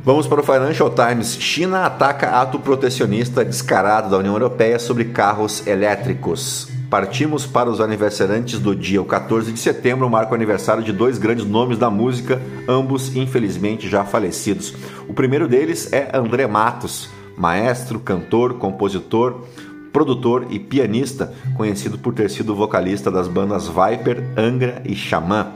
Vamos 0.04 0.26
para 0.26 0.42
o 0.42 0.44
Financial 0.44 0.90
Times. 0.90 1.38
China 1.40 1.86
ataca 1.86 2.38
ato 2.38 2.58
protecionista 2.58 3.42
descarado 3.42 4.10
da 4.10 4.18
União 4.18 4.34
Europeia 4.34 4.78
sobre 4.78 5.06
carros 5.06 5.66
elétricos. 5.66 6.68
Partimos 6.90 7.46
para 7.46 7.70
os 7.70 7.80
aniversariantes 7.80 8.58
do 8.58 8.76
dia. 8.76 9.00
O 9.00 9.06
14 9.06 9.50
de 9.50 9.58
setembro 9.58 10.10
marca 10.10 10.32
o 10.32 10.34
aniversário 10.34 10.82
de 10.82 10.92
dois 10.92 11.16
grandes 11.16 11.46
nomes 11.46 11.78
da 11.78 11.88
música, 11.88 12.38
ambos 12.68 13.16
infelizmente 13.16 13.88
já 13.88 14.04
falecidos. 14.04 14.74
O 15.08 15.14
primeiro 15.14 15.48
deles 15.48 15.90
é 15.90 16.10
André 16.14 16.46
Matos, 16.46 17.08
maestro, 17.34 17.98
cantor, 17.98 18.58
compositor, 18.58 19.46
produtor 19.90 20.48
e 20.50 20.58
pianista, 20.58 21.32
conhecido 21.56 21.96
por 21.96 22.12
ter 22.12 22.28
sido 22.28 22.54
vocalista 22.54 23.10
das 23.10 23.26
bandas 23.26 23.68
Viper, 23.68 24.22
Angra 24.36 24.82
e 24.84 24.94
Xamã. 24.94 25.52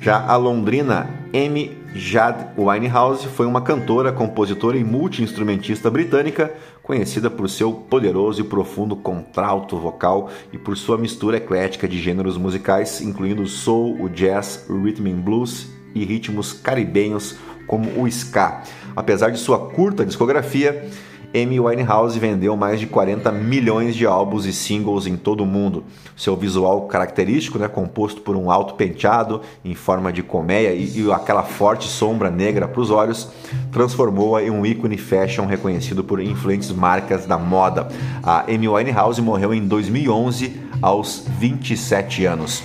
Já 0.00 0.24
a 0.26 0.34
londrina 0.36 1.10
Amy 1.34 1.81
Jade 1.94 2.46
Winehouse 2.56 3.26
foi 3.26 3.44
uma 3.44 3.60
cantora, 3.60 4.12
compositora 4.12 4.78
e 4.78 4.84
multi-instrumentista 4.84 5.90
britânica, 5.90 6.52
conhecida 6.82 7.28
por 7.30 7.48
seu 7.50 7.72
poderoso 7.72 8.40
e 8.40 8.44
profundo 8.44 8.96
contralto 8.96 9.76
vocal 9.76 10.30
e 10.52 10.56
por 10.58 10.76
sua 10.76 10.96
mistura 10.96 11.36
eclética 11.36 11.86
de 11.86 12.00
gêneros 12.00 12.38
musicais, 12.38 13.02
incluindo 13.02 13.42
o 13.42 13.46
soul, 13.46 14.02
o 14.02 14.08
jazz, 14.08 14.64
o 14.70 14.82
rhythm 14.82 15.08
and 15.08 15.20
blues 15.20 15.70
e 15.94 16.02
ritmos 16.04 16.54
caribenhos 16.54 17.36
como 17.66 18.02
o 18.02 18.08
ska. 18.08 18.62
Apesar 18.96 19.30
de 19.30 19.38
sua 19.38 19.70
curta 19.70 20.04
discografia, 20.04 20.90
Amy 21.34 21.58
Winehouse 21.58 22.18
vendeu 22.18 22.54
mais 22.56 22.78
de 22.78 22.86
40 22.86 23.32
milhões 23.32 23.96
de 23.96 24.04
álbuns 24.04 24.44
e 24.44 24.52
singles 24.52 25.06
em 25.06 25.16
todo 25.16 25.42
o 25.42 25.46
mundo. 25.46 25.84
Seu 26.14 26.36
visual 26.36 26.82
característico, 26.82 27.58
né, 27.58 27.68
composto 27.68 28.20
por 28.20 28.36
um 28.36 28.50
alto 28.50 28.74
penteado 28.74 29.40
em 29.64 29.74
forma 29.74 30.12
de 30.12 30.22
colmeia 30.22 30.74
e, 30.74 31.00
e 31.00 31.10
aquela 31.10 31.42
forte 31.42 31.88
sombra 31.88 32.30
negra 32.30 32.68
para 32.68 32.80
os 32.80 32.90
olhos, 32.90 33.30
transformou-a 33.72 34.42
em 34.42 34.50
um 34.50 34.66
ícone 34.66 34.98
fashion 34.98 35.46
reconhecido 35.46 36.04
por 36.04 36.20
influentes 36.20 36.70
marcas 36.70 37.24
da 37.24 37.38
moda. 37.38 37.88
A 38.22 38.42
Amy 38.42 38.68
Winehouse 38.68 39.22
morreu 39.22 39.54
em 39.54 39.66
2011 39.66 40.60
aos 40.82 41.24
27 41.38 42.26
anos. 42.26 42.62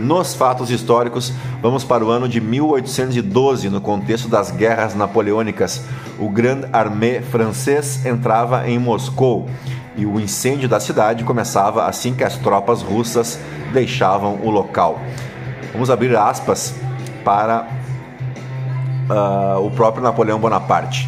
Nos 0.00 0.34
fatos 0.34 0.70
históricos, 0.70 1.30
vamos 1.60 1.84
para 1.84 2.02
o 2.02 2.08
ano 2.08 2.26
de 2.26 2.40
1812, 2.40 3.68
no 3.68 3.82
contexto 3.82 4.28
das 4.28 4.50
guerras 4.50 4.94
napoleônicas. 4.94 5.82
O 6.18 6.30
Grande 6.30 6.66
Armée 6.72 7.20
francês 7.20 8.06
entrava 8.06 8.66
em 8.66 8.78
Moscou 8.78 9.46
e 9.98 10.06
o 10.06 10.18
incêndio 10.18 10.70
da 10.70 10.80
cidade 10.80 11.22
começava 11.22 11.84
assim 11.84 12.14
que 12.14 12.24
as 12.24 12.38
tropas 12.38 12.80
russas 12.80 13.38
deixavam 13.74 14.40
o 14.42 14.48
local. 14.48 14.98
Vamos 15.70 15.90
abrir 15.90 16.16
aspas 16.16 16.74
para 17.22 17.68
uh, 19.10 19.60
o 19.62 19.70
próprio 19.70 20.02
Napoleão 20.02 20.38
Bonaparte. 20.38 21.06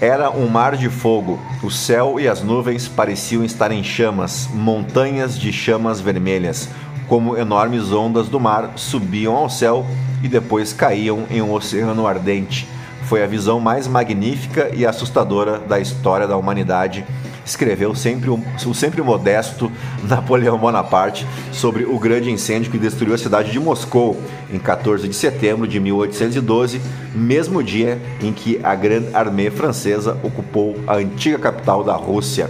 Era 0.00 0.30
um 0.30 0.48
mar 0.48 0.74
de 0.74 0.88
fogo. 0.88 1.38
O 1.62 1.70
céu 1.70 2.18
e 2.18 2.26
as 2.26 2.42
nuvens 2.42 2.88
pareciam 2.88 3.44
estar 3.44 3.70
em 3.70 3.84
chamas, 3.84 4.48
montanhas 4.54 5.38
de 5.38 5.52
chamas 5.52 6.00
vermelhas, 6.00 6.70
como 7.12 7.36
enormes 7.36 7.92
ondas 7.92 8.26
do 8.26 8.40
mar 8.40 8.72
subiam 8.74 9.36
ao 9.36 9.50
céu 9.50 9.84
e 10.22 10.28
depois 10.28 10.72
caíam 10.72 11.26
em 11.30 11.42
um 11.42 11.52
oceano 11.52 12.06
ardente. 12.06 12.66
Foi 13.02 13.22
a 13.22 13.26
visão 13.26 13.60
mais 13.60 13.86
magnífica 13.86 14.70
e 14.72 14.86
assustadora 14.86 15.58
da 15.58 15.78
história 15.78 16.26
da 16.26 16.38
humanidade 16.38 17.04
escreveu 17.44 17.94
sempre 17.94 18.30
o, 18.30 18.42
o 18.66 18.72
sempre 18.72 19.02
modesto 19.02 19.70
Napoleão 20.08 20.56
Bonaparte 20.56 21.26
sobre 21.52 21.84
o 21.84 21.98
grande 21.98 22.30
incêndio 22.30 22.70
que 22.70 22.78
destruiu 22.78 23.12
a 23.12 23.18
cidade 23.18 23.52
de 23.52 23.60
Moscou 23.60 24.18
em 24.50 24.58
14 24.58 25.06
de 25.06 25.14
setembro 25.14 25.68
de 25.68 25.78
1812, 25.78 26.80
mesmo 27.14 27.62
dia 27.62 28.00
em 28.22 28.32
que 28.32 28.58
a 28.62 28.74
Grande 28.74 29.14
Armée 29.14 29.50
Francesa 29.50 30.16
ocupou 30.22 30.76
a 30.86 30.94
antiga 30.94 31.38
capital 31.38 31.84
da 31.84 31.94
Rússia. 31.94 32.48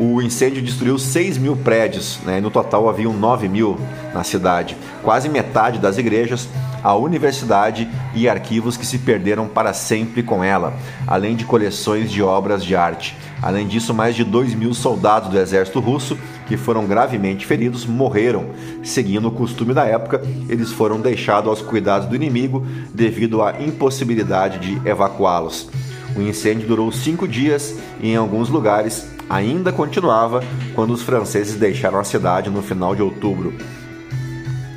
O 0.00 0.22
incêndio 0.22 0.62
destruiu 0.62 0.96
6 0.96 1.38
mil 1.38 1.56
prédios, 1.56 2.20
né? 2.24 2.40
no 2.40 2.52
total 2.52 2.88
haviam 2.88 3.12
9 3.12 3.48
mil 3.48 3.76
na 4.14 4.22
cidade. 4.22 4.76
Quase 5.02 5.28
metade 5.28 5.80
das 5.80 5.98
igrejas, 5.98 6.48
a 6.84 6.94
universidade 6.94 7.88
e 8.14 8.28
arquivos 8.28 8.76
que 8.76 8.86
se 8.86 8.98
perderam 8.98 9.48
para 9.48 9.72
sempre 9.72 10.22
com 10.22 10.44
ela, 10.44 10.72
além 11.04 11.34
de 11.34 11.44
coleções 11.44 12.12
de 12.12 12.22
obras 12.22 12.64
de 12.64 12.76
arte. 12.76 13.16
Além 13.42 13.66
disso, 13.66 13.92
mais 13.92 14.14
de 14.14 14.22
2 14.22 14.54
mil 14.54 14.72
soldados 14.72 15.30
do 15.30 15.38
exército 15.38 15.80
russo, 15.80 16.16
que 16.46 16.56
foram 16.56 16.86
gravemente 16.86 17.44
feridos, 17.44 17.84
morreram. 17.84 18.50
Seguindo 18.84 19.26
o 19.26 19.32
costume 19.32 19.74
da 19.74 19.84
época, 19.84 20.22
eles 20.48 20.70
foram 20.70 21.00
deixados 21.00 21.48
aos 21.48 21.60
cuidados 21.60 22.08
do 22.08 22.14
inimigo 22.14 22.64
devido 22.94 23.42
à 23.42 23.60
impossibilidade 23.60 24.58
de 24.58 24.88
evacuá-los. 24.88 25.68
O 26.18 26.22
incêndio 26.22 26.66
durou 26.66 26.90
cinco 26.90 27.28
dias 27.28 27.76
e, 28.00 28.10
em 28.10 28.16
alguns 28.16 28.48
lugares, 28.48 29.06
ainda 29.30 29.70
continuava 29.70 30.42
quando 30.74 30.92
os 30.92 31.00
franceses 31.00 31.54
deixaram 31.54 32.00
a 32.00 32.02
cidade 32.02 32.50
no 32.50 32.60
final 32.60 32.92
de 32.96 33.02
outubro. 33.02 33.54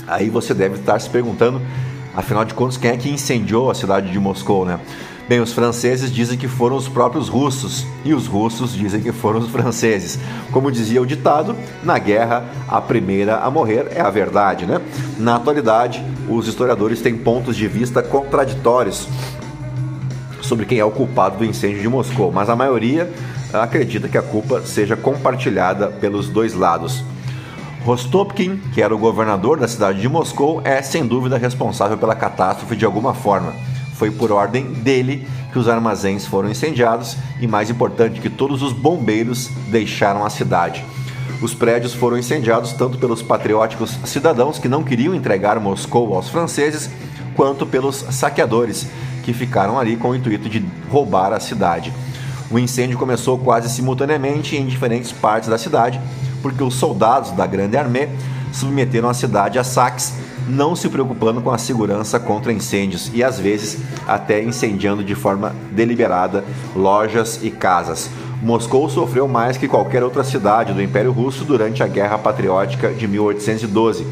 Aí 0.07 0.29
você 0.29 0.53
deve 0.53 0.75
estar 0.75 0.99
se 0.99 1.09
perguntando, 1.09 1.59
afinal 2.15 2.45
de 2.45 2.53
contas, 2.53 2.77
quem 2.77 2.91
é 2.91 2.97
que 2.97 3.09
incendiou 3.09 3.71
a 3.71 3.73
cidade 3.73 4.11
de 4.11 4.19
Moscou, 4.19 4.65
né? 4.65 4.79
Bem, 5.27 5.39
os 5.39 5.51
franceses 5.51 6.11
dizem 6.11 6.37
que 6.37 6.47
foram 6.47 6.75
os 6.75 6.87
próprios 6.87 7.27
russos 7.27 7.87
e 8.05 8.13
os 8.13 8.27
russos 8.27 8.73
dizem 8.73 9.01
que 9.01 9.11
foram 9.11 9.39
os 9.39 9.49
franceses. 9.49 10.19
Como 10.51 10.71
dizia 10.71 11.01
o 11.01 11.07
ditado, 11.07 11.55
na 11.83 11.97
guerra 11.97 12.45
a 12.67 12.79
primeira 12.79 13.37
a 13.37 13.49
morrer 13.49 13.87
é 13.95 14.01
a 14.01 14.11
verdade, 14.11 14.67
né? 14.67 14.79
Na 15.17 15.37
atualidade, 15.37 16.05
os 16.29 16.47
historiadores 16.47 17.01
têm 17.01 17.17
pontos 17.17 17.55
de 17.55 17.67
vista 17.67 18.03
contraditórios 18.03 19.07
sobre 20.51 20.65
quem 20.65 20.79
é 20.79 20.83
o 20.83 20.91
culpado 20.91 21.37
do 21.37 21.45
incêndio 21.45 21.81
de 21.81 21.87
Moscou, 21.87 22.29
mas 22.29 22.49
a 22.49 22.57
maioria 22.57 23.09
acredita 23.53 24.09
que 24.09 24.17
a 24.17 24.21
culpa 24.21 24.61
seja 24.65 24.97
compartilhada 24.97 25.87
pelos 25.87 26.27
dois 26.27 26.53
lados. 26.53 27.05
Rostopkin, 27.85 28.57
que 28.73 28.81
era 28.81 28.93
o 28.93 28.97
governador 28.97 29.57
da 29.57 29.65
cidade 29.65 30.01
de 30.01 30.09
Moscou, 30.09 30.61
é 30.65 30.81
sem 30.81 31.07
dúvida 31.07 31.37
responsável 31.37 31.97
pela 31.97 32.15
catástrofe 32.15 32.75
de 32.75 32.83
alguma 32.83 33.13
forma. 33.13 33.53
Foi 33.93 34.11
por 34.11 34.29
ordem 34.29 34.73
dele 34.73 35.25
que 35.53 35.57
os 35.57 35.69
armazéns 35.69 36.25
foram 36.25 36.49
incendiados 36.49 37.15
e, 37.39 37.47
mais 37.47 37.69
importante, 37.69 38.19
que 38.19 38.29
todos 38.29 38.61
os 38.61 38.73
bombeiros 38.73 39.49
deixaram 39.69 40.25
a 40.25 40.29
cidade. 40.29 40.83
Os 41.41 41.53
prédios 41.53 41.93
foram 41.93 42.17
incendiados 42.17 42.73
tanto 42.73 42.97
pelos 42.97 43.21
patrióticos 43.21 43.97
cidadãos 44.03 44.59
que 44.59 44.67
não 44.67 44.83
queriam 44.83 45.15
entregar 45.15 45.57
Moscou 45.61 46.13
aos 46.13 46.27
franceses, 46.27 46.89
quanto 47.37 47.65
pelos 47.65 47.95
saqueadores 48.09 48.85
que 49.23 49.33
ficaram 49.33 49.79
ali 49.79 49.95
com 49.95 50.09
o 50.09 50.15
intuito 50.15 50.49
de 50.49 50.65
roubar 50.89 51.33
a 51.33 51.39
cidade. 51.39 51.93
O 52.49 52.59
incêndio 52.59 52.97
começou 52.97 53.37
quase 53.37 53.69
simultaneamente 53.69 54.57
em 54.57 54.65
diferentes 54.65 55.11
partes 55.11 55.49
da 55.49 55.57
cidade, 55.57 56.01
porque 56.41 56.63
os 56.63 56.75
soldados 56.75 57.31
da 57.31 57.47
Grande 57.47 57.77
Armée 57.77 58.09
submeteram 58.51 59.07
a 59.07 59.13
cidade 59.13 59.57
a 59.57 59.63
saques, 59.63 60.13
não 60.47 60.75
se 60.75 60.89
preocupando 60.89 61.41
com 61.41 61.51
a 61.51 61.57
segurança 61.57 62.19
contra 62.19 62.51
incêndios 62.51 63.09
e 63.13 63.23
às 63.23 63.39
vezes 63.39 63.77
até 64.07 64.43
incendiando 64.43 65.03
de 65.03 65.15
forma 65.15 65.55
deliberada 65.71 66.43
lojas 66.75 67.39
e 67.41 67.49
casas. 67.49 68.09
Moscou 68.41 68.89
sofreu 68.89 69.27
mais 69.27 69.55
que 69.55 69.67
qualquer 69.67 70.03
outra 70.03 70.23
cidade 70.23 70.73
do 70.73 70.81
Império 70.81 71.11
Russo 71.11 71.45
durante 71.45 71.83
a 71.83 71.87
Guerra 71.87 72.17
Patriótica 72.17 72.91
de 72.91 73.07
1812 73.07 74.05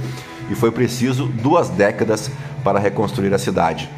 e 0.50 0.56
foi 0.56 0.72
preciso 0.72 1.26
duas 1.26 1.68
décadas 1.70 2.32
para 2.64 2.80
reconstruir 2.80 3.34
a 3.34 3.40
cidade. 3.40 3.90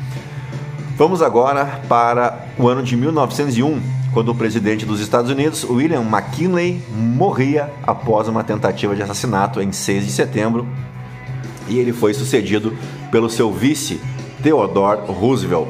Vamos 0.97 1.21
agora 1.21 1.81
para 1.87 2.45
o 2.57 2.67
ano 2.67 2.83
de 2.83 2.95
1901, 2.95 3.81
quando 4.13 4.29
o 4.29 4.35
presidente 4.35 4.85
dos 4.85 4.99
Estados 4.99 5.31
Unidos, 5.31 5.63
William 5.63 6.01
McKinley, 6.01 6.81
morria 6.91 7.71
após 7.81 8.27
uma 8.27 8.43
tentativa 8.43 8.95
de 8.95 9.01
assassinato 9.01 9.61
em 9.61 9.71
6 9.71 10.05
de 10.05 10.11
setembro 10.11 10.67
e 11.67 11.79
ele 11.79 11.93
foi 11.93 12.13
sucedido 12.13 12.75
pelo 13.09 13.29
seu 13.29 13.51
vice, 13.51 13.99
Theodore 14.43 15.01
Roosevelt. 15.07 15.69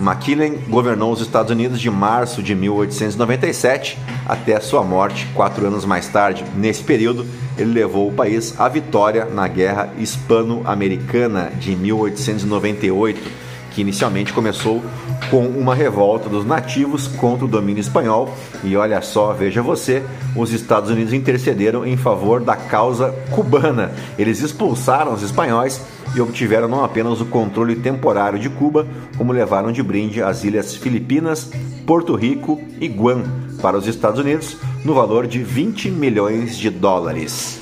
McKinley 0.00 0.58
governou 0.68 1.12
os 1.12 1.20
Estados 1.20 1.52
Unidos 1.52 1.78
de 1.78 1.90
março 1.90 2.42
de 2.42 2.54
1897 2.54 3.98
até 4.26 4.58
sua 4.58 4.82
morte 4.82 5.28
quatro 5.34 5.66
anos 5.66 5.84
mais 5.84 6.08
tarde. 6.08 6.44
Nesse 6.56 6.82
período, 6.82 7.26
ele 7.58 7.72
levou 7.72 8.08
o 8.08 8.12
país 8.12 8.58
à 8.58 8.68
vitória 8.68 9.26
na 9.26 9.46
Guerra 9.46 9.92
Hispano-Americana 9.98 11.52
de 11.60 11.76
1898 11.76 13.51
que 13.74 13.80
inicialmente 13.80 14.32
começou 14.32 14.82
com 15.30 15.46
uma 15.46 15.74
revolta 15.74 16.28
dos 16.28 16.44
nativos 16.44 17.06
contra 17.06 17.44
o 17.44 17.48
domínio 17.48 17.80
espanhol. 17.80 18.34
E 18.62 18.76
olha 18.76 19.00
só, 19.00 19.32
veja 19.32 19.62
você, 19.62 20.02
os 20.36 20.52
Estados 20.52 20.90
Unidos 20.90 21.12
intercederam 21.12 21.86
em 21.86 21.96
favor 21.96 22.40
da 22.40 22.54
causa 22.54 23.14
cubana. 23.30 23.92
Eles 24.18 24.40
expulsaram 24.40 25.14
os 25.14 25.22
espanhóis 25.22 25.80
e 26.14 26.20
obtiveram 26.20 26.68
não 26.68 26.84
apenas 26.84 27.20
o 27.20 27.26
controle 27.26 27.76
temporário 27.76 28.38
de 28.38 28.50
Cuba, 28.50 28.86
como 29.16 29.32
levaram 29.32 29.72
de 29.72 29.82
brinde 29.82 30.22
as 30.22 30.44
ilhas 30.44 30.74
Filipinas, 30.74 31.50
Porto 31.86 32.14
Rico 32.14 32.60
e 32.80 32.88
Guam 32.88 33.22
para 33.62 33.78
os 33.78 33.86
Estados 33.86 34.20
Unidos, 34.20 34.56
no 34.84 34.92
valor 34.94 35.26
de 35.26 35.42
20 35.42 35.90
milhões 35.90 36.58
de 36.58 36.68
dólares. 36.68 37.61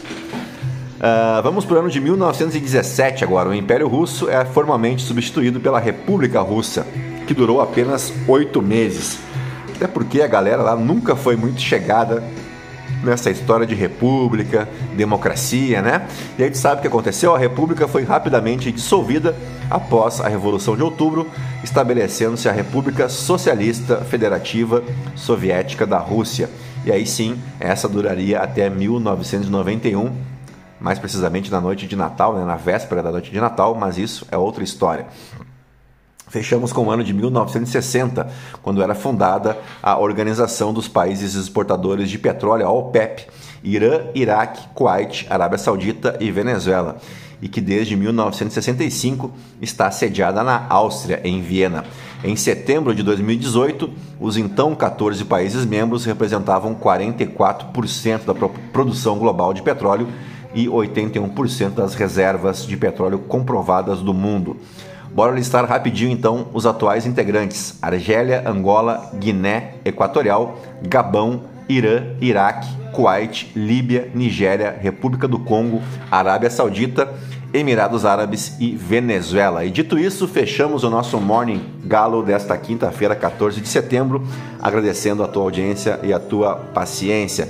Uh, 1.00 1.42
vamos 1.42 1.64
para 1.64 1.76
o 1.76 1.78
ano 1.78 1.88
de 1.88 1.98
1917 1.98 3.24
agora. 3.24 3.48
O 3.48 3.54
Império 3.54 3.88
Russo 3.88 4.28
é 4.28 4.44
formalmente 4.44 5.02
substituído 5.02 5.58
pela 5.58 5.80
República 5.80 6.42
Russa, 6.42 6.86
que 7.26 7.32
durou 7.32 7.62
apenas 7.62 8.12
oito 8.28 8.60
meses. 8.60 9.18
Até 9.74 9.86
porque 9.86 10.20
a 10.20 10.26
galera 10.26 10.60
lá 10.60 10.76
nunca 10.76 11.16
foi 11.16 11.36
muito 11.36 11.58
chegada 11.58 12.22
nessa 13.02 13.30
história 13.30 13.66
de 13.66 13.74
república, 13.74 14.68
democracia, 14.94 15.80
né? 15.80 16.06
E 16.38 16.42
a 16.42 16.44
gente 16.44 16.58
sabe 16.58 16.80
o 16.80 16.82
que 16.82 16.88
aconteceu? 16.88 17.34
A 17.34 17.38
república 17.38 17.88
foi 17.88 18.04
rapidamente 18.04 18.70
dissolvida 18.70 19.34
após 19.70 20.20
a 20.20 20.28
Revolução 20.28 20.76
de 20.76 20.82
Outubro, 20.82 21.26
estabelecendo-se 21.64 22.46
a 22.46 22.52
República 22.52 23.08
Socialista 23.08 24.02
Federativa 24.04 24.82
Soviética 25.16 25.86
da 25.86 25.96
Rússia. 25.96 26.50
E 26.84 26.92
aí 26.92 27.06
sim, 27.06 27.38
essa 27.58 27.88
duraria 27.88 28.38
até 28.40 28.68
1991 28.68 30.28
mais 30.80 30.98
precisamente 30.98 31.50
na 31.50 31.60
noite 31.60 31.86
de 31.86 31.94
Natal, 31.94 32.34
né, 32.34 32.44
na 32.44 32.56
véspera 32.56 33.02
da 33.02 33.10
noite 33.10 33.30
de 33.30 33.40
Natal, 33.40 33.74
mas 33.74 33.98
isso 33.98 34.26
é 34.30 34.38
outra 34.38 34.64
história. 34.64 35.06
Fechamos 36.28 36.72
com 36.72 36.84
o 36.84 36.90
ano 36.90 37.02
de 37.02 37.12
1960, 37.12 38.30
quando 38.62 38.80
era 38.80 38.94
fundada 38.94 39.58
a 39.82 39.98
Organização 39.98 40.72
dos 40.72 40.86
Países 40.86 41.34
Exportadores 41.34 42.08
de 42.08 42.18
Petróleo, 42.18 42.66
a 42.66 42.70
OPEP, 42.70 43.26
Irã, 43.64 44.02
Iraque, 44.14 44.68
Kuwait, 44.72 45.26
Arábia 45.28 45.58
Saudita 45.58 46.16
e 46.20 46.30
Venezuela, 46.30 46.98
e 47.42 47.48
que 47.48 47.60
desde 47.60 47.96
1965 47.96 49.32
está 49.60 49.90
sediada 49.90 50.44
na 50.44 50.66
Áustria, 50.68 51.20
em 51.24 51.42
Viena. 51.42 51.84
Em 52.22 52.36
setembro 52.36 52.94
de 52.94 53.02
2018, 53.02 53.90
os 54.20 54.36
então 54.36 54.74
14 54.74 55.24
países 55.24 55.64
membros 55.64 56.04
representavam 56.04 56.76
44% 56.76 58.24
da 58.24 58.34
produção 58.72 59.18
global 59.18 59.52
de 59.52 59.62
petróleo 59.62 60.06
e 60.54 60.66
81% 60.66 61.70
das 61.70 61.94
reservas 61.94 62.66
de 62.66 62.76
petróleo 62.76 63.18
comprovadas 63.18 64.00
do 64.00 64.14
mundo. 64.14 64.56
Bora 65.12 65.34
listar 65.34 65.64
rapidinho 65.64 66.10
então 66.10 66.48
os 66.52 66.66
atuais 66.66 67.06
integrantes: 67.06 67.78
Argélia, 67.82 68.42
Angola, 68.46 69.10
Guiné 69.14 69.74
Equatorial, 69.84 70.58
Gabão, 70.82 71.42
Irã, 71.68 72.14
Iraque, 72.20 72.68
Kuwait, 72.92 73.50
Líbia, 73.56 74.10
Nigéria, 74.14 74.76
República 74.80 75.26
do 75.26 75.38
Congo, 75.38 75.82
Arábia 76.10 76.50
Saudita, 76.50 77.12
Emirados 77.52 78.04
Árabes 78.04 78.56
e 78.60 78.70
Venezuela. 78.76 79.64
E 79.64 79.70
dito 79.70 79.98
isso, 79.98 80.28
fechamos 80.28 80.84
o 80.84 80.90
nosso 80.90 81.20
Morning 81.20 81.60
Galo 81.84 82.22
desta 82.22 82.56
quinta-feira, 82.56 83.16
14 83.16 83.60
de 83.60 83.68
setembro, 83.68 84.24
agradecendo 84.60 85.24
a 85.24 85.28
tua 85.28 85.42
audiência 85.42 85.98
e 86.04 86.12
a 86.12 86.20
tua 86.20 86.54
paciência. 86.54 87.48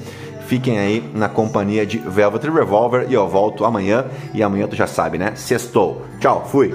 Fiquem 0.50 0.80
aí 0.80 1.08
na 1.14 1.28
companhia 1.28 1.86
de 1.86 1.98
Velvet 1.98 2.50
Revolver 2.50 3.06
e 3.08 3.14
eu 3.14 3.28
volto 3.28 3.64
amanhã. 3.64 4.06
E 4.34 4.42
amanhã 4.42 4.66
tu 4.66 4.74
já 4.74 4.84
sabe, 4.84 5.16
né? 5.16 5.32
Sextou. 5.36 6.04
Tchau, 6.18 6.44
fui! 6.50 6.74